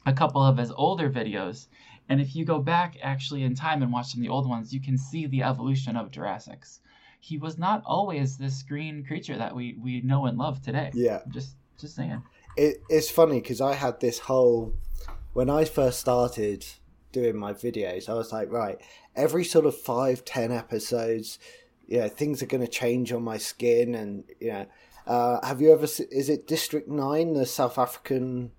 a 0.06 0.12
couple 0.12 0.40
of 0.42 0.56
his 0.56 0.70
older 0.70 1.10
videos, 1.10 1.66
and 2.08 2.18
if 2.18 2.34
you 2.34 2.46
go 2.46 2.58
back 2.60 2.96
actually 3.02 3.42
in 3.42 3.54
time 3.54 3.82
and 3.82 3.92
watch 3.92 4.06
some 4.12 4.20
of 4.20 4.22
the 4.22 4.30
old 4.32 4.48
ones, 4.48 4.72
you 4.72 4.80
can 4.80 4.96
see 4.96 5.26
the 5.26 5.42
evolution 5.42 5.96
of 5.96 6.10
Jurassic's. 6.10 6.80
He 7.20 7.36
was 7.36 7.58
not 7.58 7.82
always 7.84 8.38
this 8.38 8.62
green 8.62 9.04
creature 9.04 9.36
that 9.36 9.54
we, 9.54 9.76
we 9.78 10.00
know 10.00 10.24
and 10.26 10.38
love 10.38 10.62
today. 10.62 10.90
Yeah. 10.94 11.20
Just 11.28 11.56
just 11.80 11.96
saying. 11.96 12.22
it, 12.56 12.82
it's 12.88 13.10
funny 13.10 13.40
because 13.40 13.60
I 13.60 13.74
had 13.74 14.00
this 14.00 14.18
whole 14.20 14.74
when 15.34 15.50
I 15.50 15.64
first 15.64 16.00
started 16.00 16.64
doing 17.12 17.36
my 17.36 17.52
videos, 17.52 18.08
I 18.08 18.14
was 18.14 18.32
like, 18.32 18.50
right, 18.50 18.78
every 19.14 19.44
sort 19.44 19.66
of 19.66 19.76
five, 19.76 20.24
ten 20.24 20.50
episodes, 20.52 21.38
you 21.86 21.98
know, 21.98 22.08
things 22.08 22.42
are 22.42 22.46
going 22.46 22.64
to 22.64 22.70
change 22.70 23.12
on 23.12 23.22
my 23.22 23.36
skin, 23.36 23.94
and 23.94 24.24
you 24.40 24.48
know, 24.48 24.66
uh, 25.06 25.46
have 25.46 25.60
you 25.60 25.72
ever? 25.72 25.84
Is 25.84 26.28
it 26.28 26.46
District 26.46 26.88
Nine, 26.88 27.34
the 27.34 27.46
South 27.46 27.78
African 27.78 28.52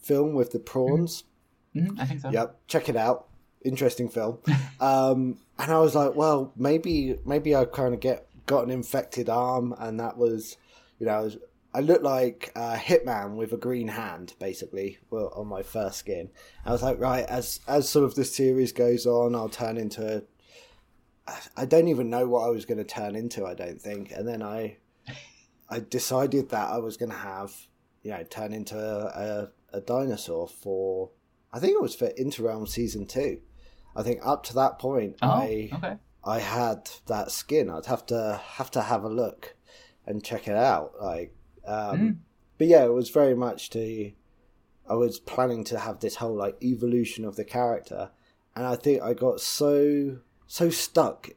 film 0.00 0.34
with 0.34 0.52
the 0.52 0.58
prawns? 0.58 1.24
hmm 1.72 1.98
I 1.98 2.04
think 2.04 2.20
so. 2.20 2.30
Yep, 2.30 2.60
check 2.66 2.88
it 2.88 2.96
out. 2.96 3.28
Interesting 3.64 4.08
film. 4.08 4.38
um, 4.80 5.38
and 5.58 5.70
I 5.70 5.78
was 5.78 5.94
like, 5.94 6.14
well, 6.14 6.52
maybe 6.56 7.16
maybe 7.24 7.54
I 7.56 7.64
kind 7.64 7.94
of 7.94 8.00
get 8.00 8.26
got 8.46 8.64
an 8.64 8.70
infected 8.70 9.28
arm, 9.28 9.74
and 9.78 10.00
that 10.00 10.16
was, 10.16 10.56
you 10.98 11.06
know, 11.06 11.12
I, 11.12 11.20
was, 11.20 11.38
I 11.72 11.80
looked 11.80 12.02
like 12.02 12.50
a 12.56 12.74
hitman 12.76 13.36
with 13.36 13.52
a 13.52 13.56
green 13.56 13.88
hand, 13.88 14.34
basically, 14.38 14.98
well, 15.08 15.32
on 15.36 15.46
my 15.46 15.62
first 15.62 15.98
skin. 15.98 16.30
I 16.64 16.72
was 16.72 16.82
like, 16.82 16.98
right, 16.98 17.24
as 17.26 17.60
as 17.68 17.88
sort 17.88 18.04
of 18.04 18.14
the 18.14 18.24
series 18.24 18.72
goes 18.72 19.06
on, 19.06 19.34
I'll 19.34 19.48
turn 19.48 19.76
into. 19.76 20.24
I 21.56 21.64
don't 21.64 21.86
even 21.86 22.10
know 22.10 22.26
what 22.26 22.44
I 22.44 22.48
was 22.48 22.64
going 22.64 22.78
to 22.78 22.84
turn 22.84 23.14
into. 23.14 23.46
I 23.46 23.54
don't 23.54 23.80
think, 23.80 24.10
and 24.10 24.26
then 24.26 24.42
I, 24.42 24.78
I 25.68 25.78
decided 25.78 26.48
that 26.48 26.70
I 26.70 26.78
was 26.78 26.96
going 26.96 27.12
to 27.12 27.16
have, 27.16 27.54
you 28.02 28.10
know, 28.10 28.24
turn 28.24 28.52
into 28.52 28.76
a, 28.76 29.50
a, 29.72 29.78
a 29.78 29.80
dinosaur 29.80 30.48
for 30.48 31.10
I 31.52 31.58
think 31.60 31.74
it 31.74 31.82
was 31.82 31.94
for 31.94 32.08
Interrealm 32.18 32.68
season 32.68 33.06
two. 33.06 33.40
I 33.94 34.02
think 34.02 34.20
up 34.24 34.44
to 34.44 34.54
that 34.54 34.78
point, 34.78 35.16
Oh, 35.22 35.28
I 35.28 35.70
okay. 35.72 35.96
I 36.24 36.38
had 36.40 36.90
that 37.06 37.30
skin. 37.30 37.70
I'd 37.70 37.86
have 37.86 38.06
to 38.06 38.40
have 38.44 38.70
to 38.72 38.82
have 38.82 39.04
a 39.04 39.08
look 39.08 39.54
and 40.06 40.24
check 40.24 40.48
it 40.48 40.56
out. 40.56 40.94
Like, 41.00 41.34
um, 41.70 41.98
Mm. 42.00 42.16
but 42.58 42.66
yeah, 42.66 42.84
it 42.84 42.92
was 42.92 43.10
very 43.10 43.34
much 43.34 43.70
to. 43.70 44.12
I 44.88 44.94
was 44.94 45.20
planning 45.20 45.62
to 45.64 45.78
have 45.78 46.00
this 46.00 46.16
whole 46.16 46.34
like 46.34 46.56
evolution 46.62 47.24
of 47.24 47.36
the 47.36 47.44
character, 47.44 48.10
and 48.56 48.66
I 48.66 48.76
think 48.76 49.02
I 49.02 49.14
got 49.14 49.40
so 49.40 50.18
so 50.46 50.68
stuck, 50.70 51.28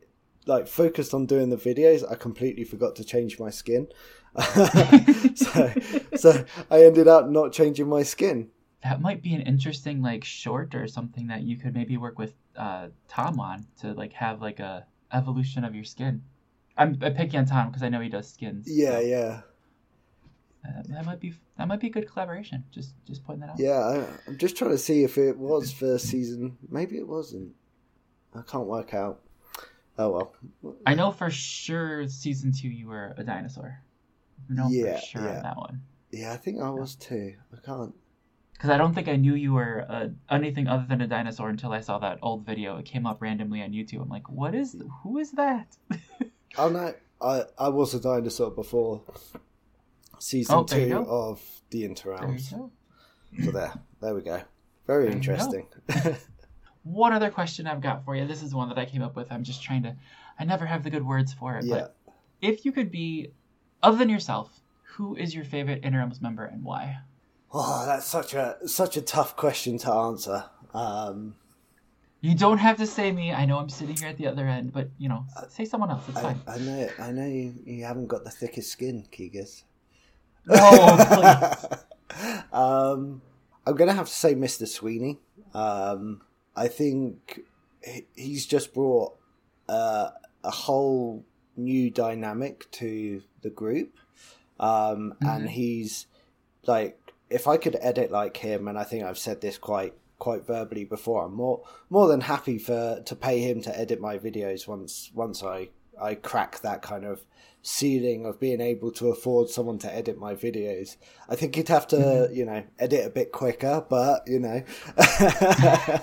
like 0.47 0.67
focused 0.67 1.13
on 1.13 1.25
doing 1.27 1.49
the 1.49 1.57
videos, 1.57 2.03
I 2.09 2.15
completely 2.15 2.63
forgot 2.63 2.95
to 2.95 3.03
change 3.03 3.39
my 3.39 3.51
skin. 3.51 3.87
so, 5.35 5.71
so 6.15 6.45
I 6.71 6.83
ended 6.83 7.07
up 7.07 7.29
not 7.29 7.53
changing 7.53 7.87
my 7.87 8.01
skin. 8.03 8.49
That 8.83 8.99
might 9.01 9.21
be 9.21 9.33
an 9.35 9.41
interesting 9.41 10.01
like 10.01 10.23
short 10.23 10.73
or 10.73 10.87
something 10.87 11.27
that 11.27 11.43
you 11.43 11.57
could 11.57 11.73
maybe 11.75 11.97
work 11.97 12.17
with 12.17 12.33
uh, 12.57 12.87
Tom 13.07 13.39
on 13.39 13.65
to 13.81 13.93
like 13.93 14.13
have 14.13 14.41
like 14.41 14.59
a 14.59 14.85
evolution 15.11 15.63
of 15.63 15.75
your 15.75 15.83
skin. 15.83 16.23
I'm, 16.75 16.97
I'm 17.01 17.13
picking 17.13 17.39
on 17.39 17.45
Tom 17.45 17.67
because 17.67 17.83
I 17.83 17.89
know 17.89 18.01
he 18.01 18.09
does 18.09 18.27
skins. 18.33 18.65
Yeah, 18.67 18.93
so, 18.93 18.99
yeah. 19.01 19.41
Uh, 20.65 20.81
that 20.89 21.05
might 21.05 21.19
be 21.19 21.33
that 21.57 21.67
might 21.67 21.79
be 21.79 21.87
a 21.87 21.91
good 21.91 22.09
collaboration. 22.09 22.63
Just 22.71 22.93
just 23.05 23.25
putting 23.25 23.41
that 23.41 23.49
out. 23.51 23.59
Yeah, 23.59 23.79
I, 23.79 24.05
I'm 24.27 24.37
just 24.37 24.55
trying 24.57 24.71
to 24.71 24.77
see 24.77 25.03
if 25.03 25.17
it 25.17 25.37
was 25.37 25.71
first 25.71 26.07
season. 26.07 26.57
Maybe 26.69 26.97
it 26.97 27.07
wasn't. 27.07 27.53
I 28.33 28.41
can't 28.41 28.65
work 28.65 28.93
out. 28.93 29.19
Oh 29.97 30.09
well. 30.61 30.75
I 30.85 30.95
know 30.95 31.11
for 31.11 31.29
sure 31.29 32.07
season 32.07 32.51
two 32.51 32.69
you 32.69 32.87
were 32.87 33.13
a 33.17 33.23
dinosaur. 33.23 33.79
Know 34.49 34.67
Yeah, 34.69 34.99
for 34.99 35.05
sure 35.05 35.21
yeah. 35.23 35.37
on 35.37 35.43
that 35.43 35.57
one. 35.57 35.81
Yeah, 36.11 36.33
I 36.33 36.37
think 36.37 36.61
I 36.61 36.69
was 36.69 36.95
too. 36.95 37.35
I 37.51 37.65
can't. 37.65 37.93
Because 38.53 38.69
I 38.69 38.77
don't 38.77 38.93
think 38.93 39.07
I 39.07 39.15
knew 39.17 39.35
you 39.35 39.51
were 39.53 39.85
uh, 39.89 40.07
anything 40.29 40.67
other 40.67 40.85
than 40.87 41.01
a 41.01 41.07
dinosaur 41.07 41.49
until 41.49 41.73
I 41.73 41.81
saw 41.81 41.97
that 41.99 42.19
old 42.21 42.45
video. 42.45 42.77
It 42.77 42.85
came 42.85 43.05
up 43.05 43.21
randomly 43.21 43.61
on 43.61 43.71
YouTube. 43.71 44.01
I'm 44.01 44.09
like, 44.09 44.29
what 44.29 44.55
is? 44.55 44.75
Who 45.03 45.17
is 45.17 45.31
that? 45.31 45.75
Oh 46.55 46.69
no, 46.69 46.93
I 47.19 47.45
I 47.57 47.69
was 47.69 47.95
a 47.95 47.99
dinosaur 47.99 48.51
before 48.51 49.01
season 50.23 50.55
Oh, 50.55 50.63
there 50.63 50.87
two 50.87 50.97
of 51.09 51.41
the 51.69 51.81
There 51.81 51.89
Interrealms. 51.89 52.51
go. 52.51 52.71
So 53.43 53.51
there, 53.51 53.73
there 54.01 54.13
we 54.15 54.21
go. 54.21 54.41
Very 54.87 55.05
There 55.05 55.05
you 55.05 55.09
go. 55.09 55.15
interesting. 55.15 55.67
One 56.83 57.13
other 57.13 57.29
question 57.29 57.65
I've 57.67 57.81
got 57.81 58.03
for 58.03 58.15
you. 58.15 58.27
This 58.27 58.43
is 58.43 58.53
one 58.53 58.67
that 58.69 58.77
I 58.77 58.85
came 58.85 59.01
up 59.01 59.15
with. 59.15 59.31
I'm 59.31 59.43
just 59.43 59.63
trying 59.63 59.83
to. 59.83 59.95
I 60.37 60.43
never 60.43 60.65
have 60.65 60.83
the 60.83 60.89
good 60.89 61.05
words 61.05 61.31
for 61.33 61.55
it. 61.57 61.63
yeah. 61.65 61.73
But 61.75 61.95
if 62.41 62.65
you 62.65 62.71
could 62.73 62.91
be, 62.91 63.31
other 63.81 63.95
than 63.97 64.09
yourself, 64.09 64.51
who 64.83 65.15
is 65.15 65.33
your 65.33 65.45
favorite 65.45 65.81
Interrealms 65.83 66.21
member 66.21 66.43
and 66.43 66.61
why? 66.63 66.97
Oh, 67.53 67.85
that's 67.85 68.05
such 68.05 68.33
a 68.33 68.57
such 68.67 68.97
a 68.97 69.01
tough 69.01 69.37
question 69.37 69.77
to 69.79 69.91
answer. 69.93 70.43
Um, 70.73 71.35
You 72.19 72.35
don't 72.35 72.57
have 72.57 72.77
to 72.77 72.87
say 72.87 73.11
me. 73.13 73.31
I 73.31 73.45
know 73.45 73.59
I'm 73.59 73.69
sitting 73.69 73.95
here 73.95 74.09
at 74.09 74.17
the 74.17 74.27
other 74.27 74.45
end, 74.47 74.73
but 74.73 74.89
you 74.97 75.07
know, 75.07 75.25
say 75.49 75.63
someone 75.65 75.89
else. 75.89 76.03
It's 76.09 76.17
I, 76.17 76.21
fine. 76.21 76.41
I 76.47 76.57
know, 76.57 76.89
I 76.99 77.11
know 77.11 77.25
you, 77.27 77.53
you 77.65 77.85
haven't 77.85 78.07
got 78.07 78.23
the 78.25 78.31
thickest 78.31 78.71
skin, 78.71 79.05
Keegers. 79.11 79.63
Oh, 80.49 81.59
um, 82.53 83.21
I'm 83.65 83.75
gonna 83.75 83.93
have 83.93 84.07
to 84.07 84.13
say 84.13 84.35
Mr. 84.35 84.67
Sweeney. 84.67 85.19
Um, 85.53 86.21
I 86.55 86.67
think 86.67 87.41
he's 88.15 88.45
just 88.45 88.73
brought 88.73 89.13
uh, 89.69 90.09
a 90.43 90.51
whole 90.51 91.25
new 91.55 91.89
dynamic 91.89 92.69
to 92.71 93.21
the 93.41 93.49
group, 93.49 93.97
um, 94.59 95.13
and 95.21 95.45
Mhm. 95.47 95.49
he's 95.49 96.07
like, 96.65 96.99
if 97.29 97.47
I 97.47 97.57
could 97.57 97.77
edit 97.81 98.11
like 98.11 98.37
him, 98.37 98.67
and 98.67 98.77
I 98.77 98.83
think 98.83 99.03
I've 99.03 99.17
said 99.17 99.41
this 99.41 99.57
quite 99.57 99.93
quite 100.19 100.45
verbally 100.45 100.85
before, 100.85 101.25
I'm 101.25 101.33
more 101.35 101.63
more 101.89 102.07
than 102.07 102.21
happy 102.21 102.57
for 102.57 103.01
to 103.05 103.15
pay 103.15 103.39
him 103.39 103.61
to 103.61 103.77
edit 103.77 103.99
my 103.99 104.17
videos 104.17 104.67
once 104.67 105.11
once 105.13 105.43
I 105.43 105.69
I 106.01 106.15
crack 106.15 106.59
that 106.61 106.81
kind 106.81 107.05
of 107.05 107.25
ceiling 107.61 108.25
of 108.25 108.39
being 108.39 108.59
able 108.59 108.91
to 108.91 109.07
afford 109.09 109.49
someone 109.49 109.77
to 109.79 109.93
edit 109.95 110.17
my 110.19 110.35
videos. 110.35 110.97
I 111.29 111.35
think 111.35 111.55
he'd 111.55 111.69
have 111.69 111.87
to, 111.87 112.29
you 112.33 112.45
know, 112.45 112.63
edit 112.77 113.05
a 113.05 113.09
bit 113.09 113.31
quicker, 113.31 113.85
but 113.89 114.23
you 114.27 114.39
know, 114.39 114.63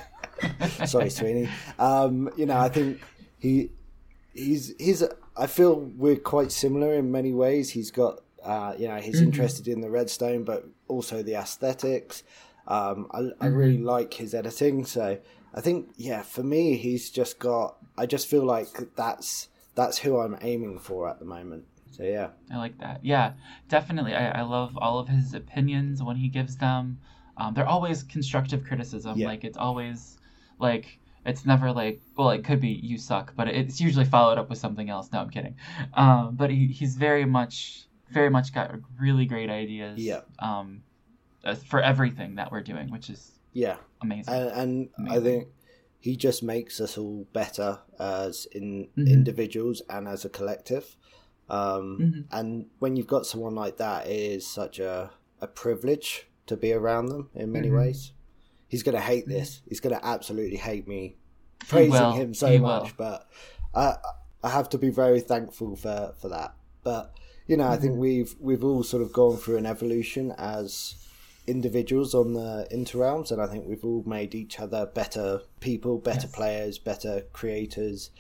sorry, 0.87 1.11
Sweeney. 1.11 1.49
Um, 1.79 2.31
you 2.37 2.47
know, 2.47 2.59
I 2.59 2.69
think 2.69 3.01
he 3.39 3.71
he's 4.33 4.75
he's. 4.79 5.03
I 5.37 5.47
feel 5.47 5.75
we're 5.97 6.17
quite 6.17 6.53
similar 6.53 6.95
in 6.95 7.11
many 7.13 7.33
ways. 7.33 7.71
He's 7.71 7.91
got, 7.91 8.21
uh, 8.43 8.75
you 8.79 8.89
know, 8.89 8.97
he's 8.97 9.21
Mhm. 9.21 9.27
interested 9.27 9.69
in 9.69 9.81
the 9.81 9.91
redstone, 9.91 10.45
but 10.45 10.67
also 10.89 11.23
the 11.23 11.35
aesthetics. 11.35 12.23
Um, 12.67 13.07
I, 13.13 13.19
I 13.41 13.49
Mhm. 13.49 13.57
really 13.57 13.79
like 13.79 14.15
his 14.15 14.35
editing, 14.35 14.85
so 14.85 15.19
I 15.55 15.61
think, 15.61 15.91
yeah, 15.97 16.23
for 16.23 16.43
me, 16.43 16.77
he's 16.77 17.11
just 17.11 17.39
got. 17.39 17.77
I 17.97 18.07
just 18.07 18.29
feel 18.29 18.45
like 18.45 18.95
that's 18.97 19.49
that's 19.81 19.99
who 19.99 20.19
I'm 20.19 20.37
aiming 20.43 20.79
for 20.79 21.09
at 21.09 21.19
the 21.19 21.25
moment. 21.25 21.65
So 21.91 22.03
yeah, 22.03 22.29
I 22.53 22.59
like 22.59 22.79
that. 22.79 23.01
Yeah, 23.03 23.33
definitely. 23.69 24.15
I, 24.15 24.41
I 24.41 24.43
love 24.43 24.77
all 24.77 24.99
of 24.99 25.09
his 25.09 25.35
opinions 25.35 26.03
when 26.03 26.17
he 26.17 26.29
gives 26.29 26.57
them. 26.57 26.99
Um, 27.37 27.55
they're 27.55 27.67
always 27.67 28.03
constructive 28.03 28.65
criticism. 28.65 29.19
Yeah. 29.19 29.27
Like 29.27 29.45
it's 29.45 29.57
always 29.57 30.19
like 30.59 30.99
it's 31.25 31.45
never 31.47 31.73
like 31.73 32.01
well 32.17 32.31
it 32.31 32.45
could 32.45 32.61
be 32.61 32.69
you 32.69 32.99
suck, 32.99 33.35
but 33.37 33.49
it's 33.49 33.81
usually 33.81 34.05
followed 34.05 34.39
up 34.39 34.51
with 34.51 34.59
something 34.59 34.91
else. 34.91 35.11
No, 35.13 35.21
I'm 35.21 35.31
kidding. 35.31 35.57
Um, 35.95 36.37
but 36.37 36.51
he, 36.51 36.67
he's 36.67 36.97
very 36.97 37.25
much 37.25 37.87
very 38.11 38.31
much 38.31 38.53
got 38.53 38.73
really 38.99 39.25
great 39.25 39.51
ideas. 39.51 39.99
Yeah. 39.99 40.21
Um, 40.39 40.83
uh, 41.43 41.55
for 41.55 41.81
everything 41.81 42.35
that 42.35 42.53
we're 42.53 42.61
doing, 42.61 42.91
which 42.91 43.09
is 43.09 43.33
yeah, 43.53 43.77
amazing. 44.03 44.35
and, 44.35 44.89
and 44.97 45.09
I 45.11 45.21
think 45.21 45.49
he 46.01 46.17
just 46.17 46.43
makes 46.43 46.81
us 46.81 46.97
all 46.99 47.27
better 47.33 47.79
as 47.99 48.47
in 48.53 48.89
Mhm. 48.97 49.07
individuals 49.09 49.83
and 49.91 50.09
as 50.09 50.25
a 50.25 50.29
collective. 50.31 50.97
Um, 51.49 51.99
Mhm. 52.01 52.25
And 52.33 52.67
when 52.79 52.97
you've 52.97 53.07
got 53.07 53.27
someone 53.27 53.55
like 53.55 53.77
that, 53.79 54.07
it 54.07 54.13
is 54.37 54.47
such 54.47 54.79
a, 54.79 55.11
a 55.41 55.47
privilege 55.47 56.27
to 56.47 56.57
be 56.57 56.73
around 56.73 57.07
them 57.07 57.29
in 57.35 57.53
many 57.53 57.69
Mhm. 57.69 57.77
ways. 57.77 58.13
He's 58.69 58.83
going 58.83 58.95
to 58.95 59.01
hate 59.03 59.27
this. 59.29 59.61
He's 59.69 59.81
going 59.81 59.95
to 59.95 60.05
absolutely 60.07 60.57
hate 60.59 60.87
me 60.89 61.17
praising 61.69 62.13
him 62.13 62.35
so 62.35 62.47
He 62.51 62.59
much, 62.59 62.97
will. 62.97 63.05
but 63.07 63.29
I 63.75 63.97
I 64.43 64.49
have 64.49 64.71
to 64.71 64.79
be 64.79 64.89
very 64.89 65.21
thankful 65.21 65.77
for, 65.77 66.15
for 66.19 66.29
that. 66.31 66.55
But 66.83 67.13
you 67.47 67.57
know, 67.59 67.67
I 67.69 67.77
think 67.77 67.93
Mm-hmm. 67.93 68.01
we've 68.01 68.37
we've 68.41 68.65
all 68.65 68.83
sort 68.85 69.03
of 69.03 69.13
gone 69.13 69.37
through 69.37 69.57
an 69.59 69.67
evolution 69.67 70.33
as 70.39 70.95
individuals 71.51 72.15
on 72.15 72.33
the 72.35 72.67
interrealms, 72.73 73.31
and 73.31 73.41
I 73.43 73.47
think 73.47 73.67
we've 73.67 73.85
all 73.85 74.03
made 74.07 74.35
each 74.35 74.59
other 74.61 74.87
better 74.87 75.41
people, 75.61 75.99
better 75.99 76.27
Yes. 76.29 76.35
players, 76.35 76.79
better 76.79 77.23
creators. 77.33 78.11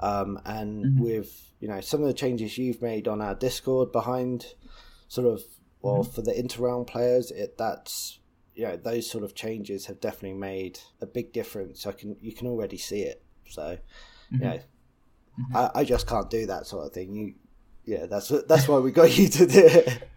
Um, 0.00 0.40
and 0.44 0.86
Mhm. 0.86 0.98
with 0.98 1.52
you 1.60 1.68
know 1.68 1.80
some 1.80 2.00
of 2.00 2.06
the 2.06 2.14
changes 2.14 2.56
you've 2.58 2.80
made 2.82 3.06
on 3.06 3.20
our 3.20 3.34
Discord 3.34 3.92
behind, 3.92 4.54
sort 5.08 5.26
of, 5.26 5.42
well, 5.82 6.02
Mm-hmm. 6.04 6.12
for 6.12 6.22
the 6.22 6.32
interrealm 6.32 6.86
players, 6.86 7.30
it 7.30 7.56
that's 7.58 8.18
you 8.54 8.64
know 8.66 8.76
those 8.76 9.08
sort 9.10 9.24
of 9.24 9.34
changes 9.34 9.86
have 9.86 10.00
definitely 10.00 10.38
made 10.38 10.80
a 11.00 11.06
big 11.06 11.32
difference. 11.32 11.86
I 11.86 11.92
can 11.92 12.16
you 12.20 12.32
can 12.32 12.46
already 12.48 12.78
see 12.78 13.02
it. 13.02 13.22
So 13.48 13.78
Mhm. 14.32 14.38
you 14.38 14.38
know, 14.38 14.60
Mhm. 15.38 15.54
I, 15.54 15.80
I 15.80 15.84
just 15.84 16.06
can't 16.06 16.30
do 16.30 16.46
that 16.46 16.66
sort 16.66 16.86
of 16.86 16.92
thing. 16.92 17.14
You, 17.14 17.34
yeah, 17.84 18.06
that's 18.06 18.28
that's 18.48 18.66
why 18.68 18.78
we 18.78 18.90
got 18.92 19.16
you 19.18 19.28
to 19.28 19.46
do 19.46 19.58
it. 19.66 20.02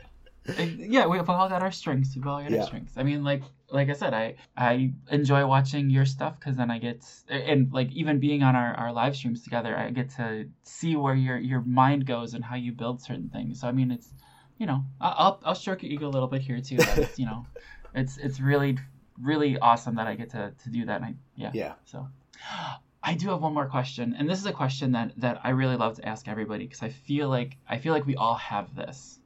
Yeah, 0.58 1.08
we've 1.08 1.30
all 1.30 1.48
got 1.50 1.62
our 1.62 1.72
strengths. 1.72 2.16
We've 2.16 2.28
all 2.28 2.42
got 2.42 2.52
Yeah. 2.52 2.60
our 2.60 2.66
strengths. 2.66 2.98
I 2.98 3.04
mean, 3.04 3.24
like 3.24 3.44
like 3.70 3.90
I 3.90 3.94
said, 3.94 4.14
I 4.14 4.36
I 4.58 4.94
enjoy 5.10 5.46
watching 5.48 5.90
your 5.90 6.06
stuff 6.06 6.40
because 6.40 6.58
then 6.58 6.70
I 6.70 6.80
get 6.80 7.06
and 7.30 7.72
like 7.72 7.92
even 7.92 8.20
being 8.20 8.44
on 8.44 8.56
our, 8.56 8.74
our 8.76 8.92
live 8.92 9.16
streams 9.16 9.44
together, 9.44 9.76
I 9.78 9.90
get 9.92 10.10
to 10.18 10.50
see 10.64 10.96
where 10.96 11.16
your 11.16 11.38
your 11.38 11.62
mind 11.62 12.06
goes 12.06 12.34
and 12.34 12.44
how 12.44 12.56
you 12.56 12.72
build 12.72 13.02
certain 13.02 13.30
things. 13.30 13.62
So 13.62 13.68
I 13.68 13.72
mean, 13.72 13.92
it's 13.92 14.14
you 14.58 14.66
know, 14.66 14.84
I'll 15.02 15.40
I'll 15.46 15.56
stroke 15.56 15.82
your 15.84 15.92
ego 15.92 16.08
a 16.08 16.10
little 16.10 16.28
bit 16.28 16.42
here 16.42 16.60
too. 16.60 16.78
It's, 16.80 17.18
you 17.18 17.26
know, 17.26 17.46
it's 17.96 18.18
it's 18.18 18.40
really 18.40 18.78
really 19.22 19.58
awesome 19.60 19.96
that 19.96 20.08
I 20.08 20.16
get 20.16 20.30
to 20.32 20.54
to 20.64 20.70
do 20.70 20.86
that. 20.86 20.98
And 20.98 21.06
I 21.06 21.16
yeah. 21.36 21.52
Yeah. 21.54 21.74
So 21.86 22.08
I 23.02 23.16
do 23.16 23.30
have 23.30 23.42
one 23.42 23.54
more 23.54 23.68
question, 23.68 24.16
and 24.18 24.30
this 24.30 24.40
is 24.40 24.46
a 24.46 24.54
question 24.54 24.92
that 24.92 25.14
that 25.18 25.40
I 25.44 25.50
really 25.50 25.78
love 25.78 25.96
to 25.96 26.08
ask 26.08 26.28
everybody 26.28 26.66
because 26.66 26.84
I 26.84 26.90
feel 26.90 27.30
like 27.30 27.58
I 27.68 27.78
feel 27.78 27.94
like 27.94 28.06
we 28.06 28.16
all 28.16 28.36
have 28.36 28.76
this. 28.76 29.20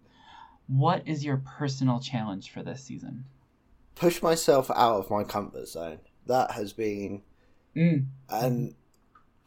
What 0.68 1.08
is 1.08 1.24
your 1.24 1.38
personal 1.38 2.00
challenge 2.00 2.52
for 2.52 2.62
this 2.64 2.84
season? 2.84 3.26
Push 3.96 4.22
myself 4.22 4.70
out 4.72 4.98
of 5.00 5.10
my 5.10 5.24
comfort 5.24 5.68
zone. 5.68 6.00
That 6.26 6.52
has 6.52 6.74
been, 6.74 7.24
Mm. 7.76 8.08
and 8.30 8.76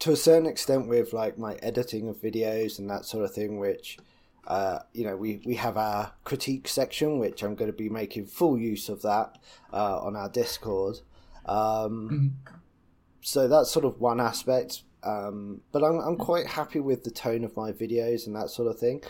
to 0.00 0.12
a 0.12 0.16
certain 0.16 0.46
extent, 0.48 0.88
with 0.88 1.12
like 1.12 1.36
my 1.38 1.54
editing 1.56 2.08
of 2.08 2.20
videos 2.20 2.78
and 2.78 2.88
that 2.90 3.04
sort 3.04 3.24
of 3.24 3.32
thing, 3.34 3.58
which. 3.58 3.98
Uh, 4.46 4.80
you 4.94 5.04
know, 5.04 5.14
we, 5.16 5.40
we 5.44 5.54
have 5.54 5.76
our 5.76 6.12
critique 6.24 6.66
section, 6.66 7.18
which 7.18 7.42
I'm 7.42 7.54
going 7.54 7.70
to 7.70 7.76
be 7.76 7.90
making 7.90 8.24
full 8.26 8.58
use 8.58 8.88
of 8.88 9.02
that 9.02 9.38
uh, 9.72 10.00
on 10.00 10.16
our 10.16 10.30
Discord. 10.30 10.96
Um, 11.44 12.34
Mhm. 12.48 12.60
so 13.20 13.46
that's 13.46 13.70
sort 13.70 13.84
of 13.84 14.00
one 14.00 14.18
aspect. 14.18 14.82
Um, 15.02 15.60
but 15.72 15.84
I'm 15.84 15.98
I'm 16.00 16.16
quite 16.16 16.46
happy 16.46 16.80
with 16.80 17.04
the 17.04 17.10
tone 17.10 17.44
of 17.44 17.54
my 17.54 17.70
videos 17.70 18.26
and 18.26 18.34
that 18.34 18.48
sort 18.48 18.66
of 18.68 18.78
thing. 18.78 19.02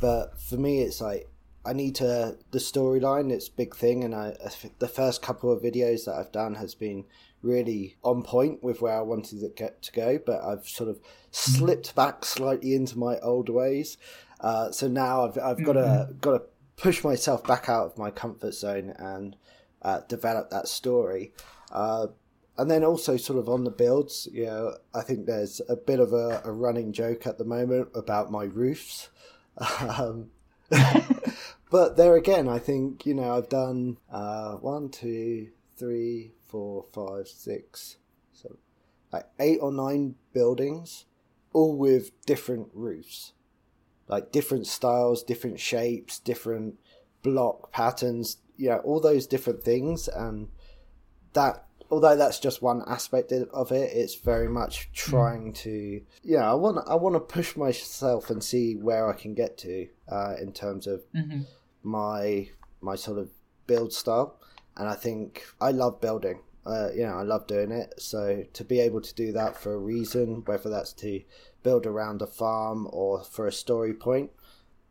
But 0.00 0.40
for 0.40 0.56
me, 0.56 0.80
it's 0.80 1.02
like 1.02 1.28
I 1.68 1.74
need 1.74 1.96
to 1.96 2.36
the 2.50 2.58
storyline. 2.58 3.30
It's 3.30 3.48
a 3.48 3.52
big 3.52 3.76
thing, 3.76 4.02
and 4.02 4.14
I 4.14 4.34
I 4.44 4.50
the 4.78 4.88
first 4.88 5.20
couple 5.20 5.52
of 5.52 5.62
videos 5.62 6.06
that 6.06 6.14
I've 6.14 6.32
done 6.32 6.54
has 6.54 6.74
been 6.74 7.04
really 7.42 7.96
on 8.02 8.22
point 8.22 8.62
with 8.62 8.80
where 8.80 8.96
I 8.96 9.02
wanted 9.02 9.40
to 9.40 9.48
get 9.50 9.82
to 9.82 9.92
go. 9.92 10.18
But 10.24 10.42
I've 10.42 10.66
sort 10.66 10.88
of 10.88 10.98
slipped 11.30 11.94
back 11.94 12.24
slightly 12.24 12.74
into 12.74 12.98
my 12.98 13.18
old 13.18 13.50
ways. 13.50 13.98
Uh, 14.40 14.70
so 14.70 14.88
now 14.88 15.26
I've 15.26 15.38
I've 15.38 15.64
got 15.64 15.74
to 15.74 16.08
got 16.20 16.32
to 16.32 16.42
push 16.76 17.04
myself 17.04 17.44
back 17.44 17.68
out 17.68 17.84
of 17.84 17.98
my 17.98 18.10
comfort 18.10 18.54
zone 18.54 18.94
and 18.98 19.36
uh, 19.82 20.00
develop 20.08 20.48
that 20.50 20.68
story. 20.68 21.32
Uh, 21.70 22.06
and 22.56 22.70
then 22.70 22.82
also 22.82 23.16
sort 23.16 23.38
of 23.38 23.48
on 23.48 23.64
the 23.64 23.70
builds, 23.70 24.26
you 24.32 24.46
know, 24.46 24.74
I 24.92 25.02
think 25.02 25.26
there's 25.26 25.60
a 25.68 25.76
bit 25.76 26.00
of 26.00 26.12
a, 26.12 26.40
a 26.44 26.50
running 26.50 26.92
joke 26.92 27.24
at 27.26 27.38
the 27.38 27.44
moment 27.44 27.88
about 27.94 28.32
my 28.32 28.44
roofs. 28.44 29.10
Um, 29.80 30.30
but 31.70 31.96
there 31.96 32.16
again, 32.16 32.48
I 32.48 32.58
think 32.58 33.06
you 33.06 33.14
know 33.14 33.36
I've 33.36 33.48
done 33.48 33.98
uh, 34.10 34.52
one, 34.54 34.88
two, 34.88 35.48
three, 35.76 36.32
four, 36.46 36.84
five, 36.92 37.28
six, 37.28 37.96
seven, 38.32 38.58
like 39.12 39.26
eight 39.38 39.58
or 39.60 39.72
nine 39.72 40.16
buildings, 40.32 41.04
all 41.52 41.76
with 41.76 42.10
different 42.24 42.68
roofs, 42.72 43.32
like 44.06 44.32
different 44.32 44.66
styles, 44.66 45.22
different 45.22 45.60
shapes, 45.60 46.18
different 46.18 46.76
block 47.22 47.72
patterns. 47.72 48.38
You 48.56 48.70
know, 48.70 48.78
all 48.78 49.00
those 49.00 49.26
different 49.26 49.62
things, 49.62 50.08
and 50.08 50.48
that 51.34 51.64
although 51.90 52.16
that's 52.16 52.38
just 52.38 52.62
one 52.62 52.82
aspect 52.86 53.32
of 53.32 53.72
it, 53.72 53.90
it's 53.92 54.14
very 54.14 54.48
much 54.48 54.90
trying 54.92 55.52
to. 55.52 56.00
Yeah, 56.22 56.50
I 56.50 56.54
want 56.54 56.78
I 56.88 56.94
want 56.94 57.14
to 57.14 57.20
push 57.20 57.56
myself 57.56 58.30
and 58.30 58.42
see 58.42 58.74
where 58.74 59.08
I 59.08 59.12
can 59.12 59.34
get 59.34 59.58
to 59.58 59.88
uh, 60.10 60.34
in 60.40 60.52
terms 60.52 60.86
of 60.86 61.02
hmm 61.14 61.42
my 61.88 62.48
my 62.80 62.94
sort 62.94 63.18
of 63.18 63.30
build 63.66 63.92
style, 63.92 64.38
and 64.76 64.88
I 64.88 64.94
think 64.94 65.44
I 65.60 65.70
love 65.70 66.00
building. 66.00 66.40
Uh, 66.66 66.90
you 66.94 67.06
know, 67.06 67.14
I 67.14 67.22
love 67.22 67.46
doing 67.46 67.72
it. 67.72 67.94
So 67.98 68.44
to 68.52 68.64
be 68.64 68.80
able 68.80 69.00
to 69.00 69.14
do 69.14 69.32
that 69.32 69.56
for 69.56 69.72
a 69.72 69.78
reason, 69.78 70.42
whether 70.44 70.68
that's 70.68 70.92
to 70.94 71.22
build 71.62 71.86
around 71.86 72.20
a 72.20 72.26
farm 72.26 72.86
or 72.90 73.24
for 73.24 73.46
a 73.46 73.52
story 73.52 73.94
point, 73.94 74.30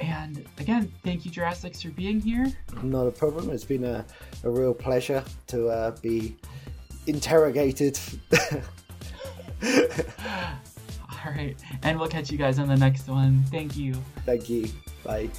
And 0.00 0.42
again, 0.56 0.90
thank 1.04 1.26
you, 1.26 1.30
Jurassics, 1.30 1.82
for 1.82 1.90
being 1.90 2.20
here. 2.20 2.50
Not 2.82 3.06
a 3.06 3.10
problem. 3.10 3.50
It's 3.50 3.64
been 3.64 3.84
a, 3.84 4.06
a 4.42 4.48
real 4.48 4.72
pleasure 4.72 5.22
to 5.48 5.68
uh, 5.68 5.90
be 6.02 6.34
interrogated. 7.06 7.98
All 9.62 11.32
right. 11.32 11.56
And 11.82 11.98
we'll 11.98 12.08
catch 12.08 12.30
you 12.30 12.38
guys 12.38 12.58
on 12.58 12.68
the 12.68 12.76
next 12.76 13.08
one. 13.08 13.44
Thank 13.50 13.76
you. 13.76 13.94
Thank 14.24 14.48
you. 14.48 14.68
Bye. 15.04 15.30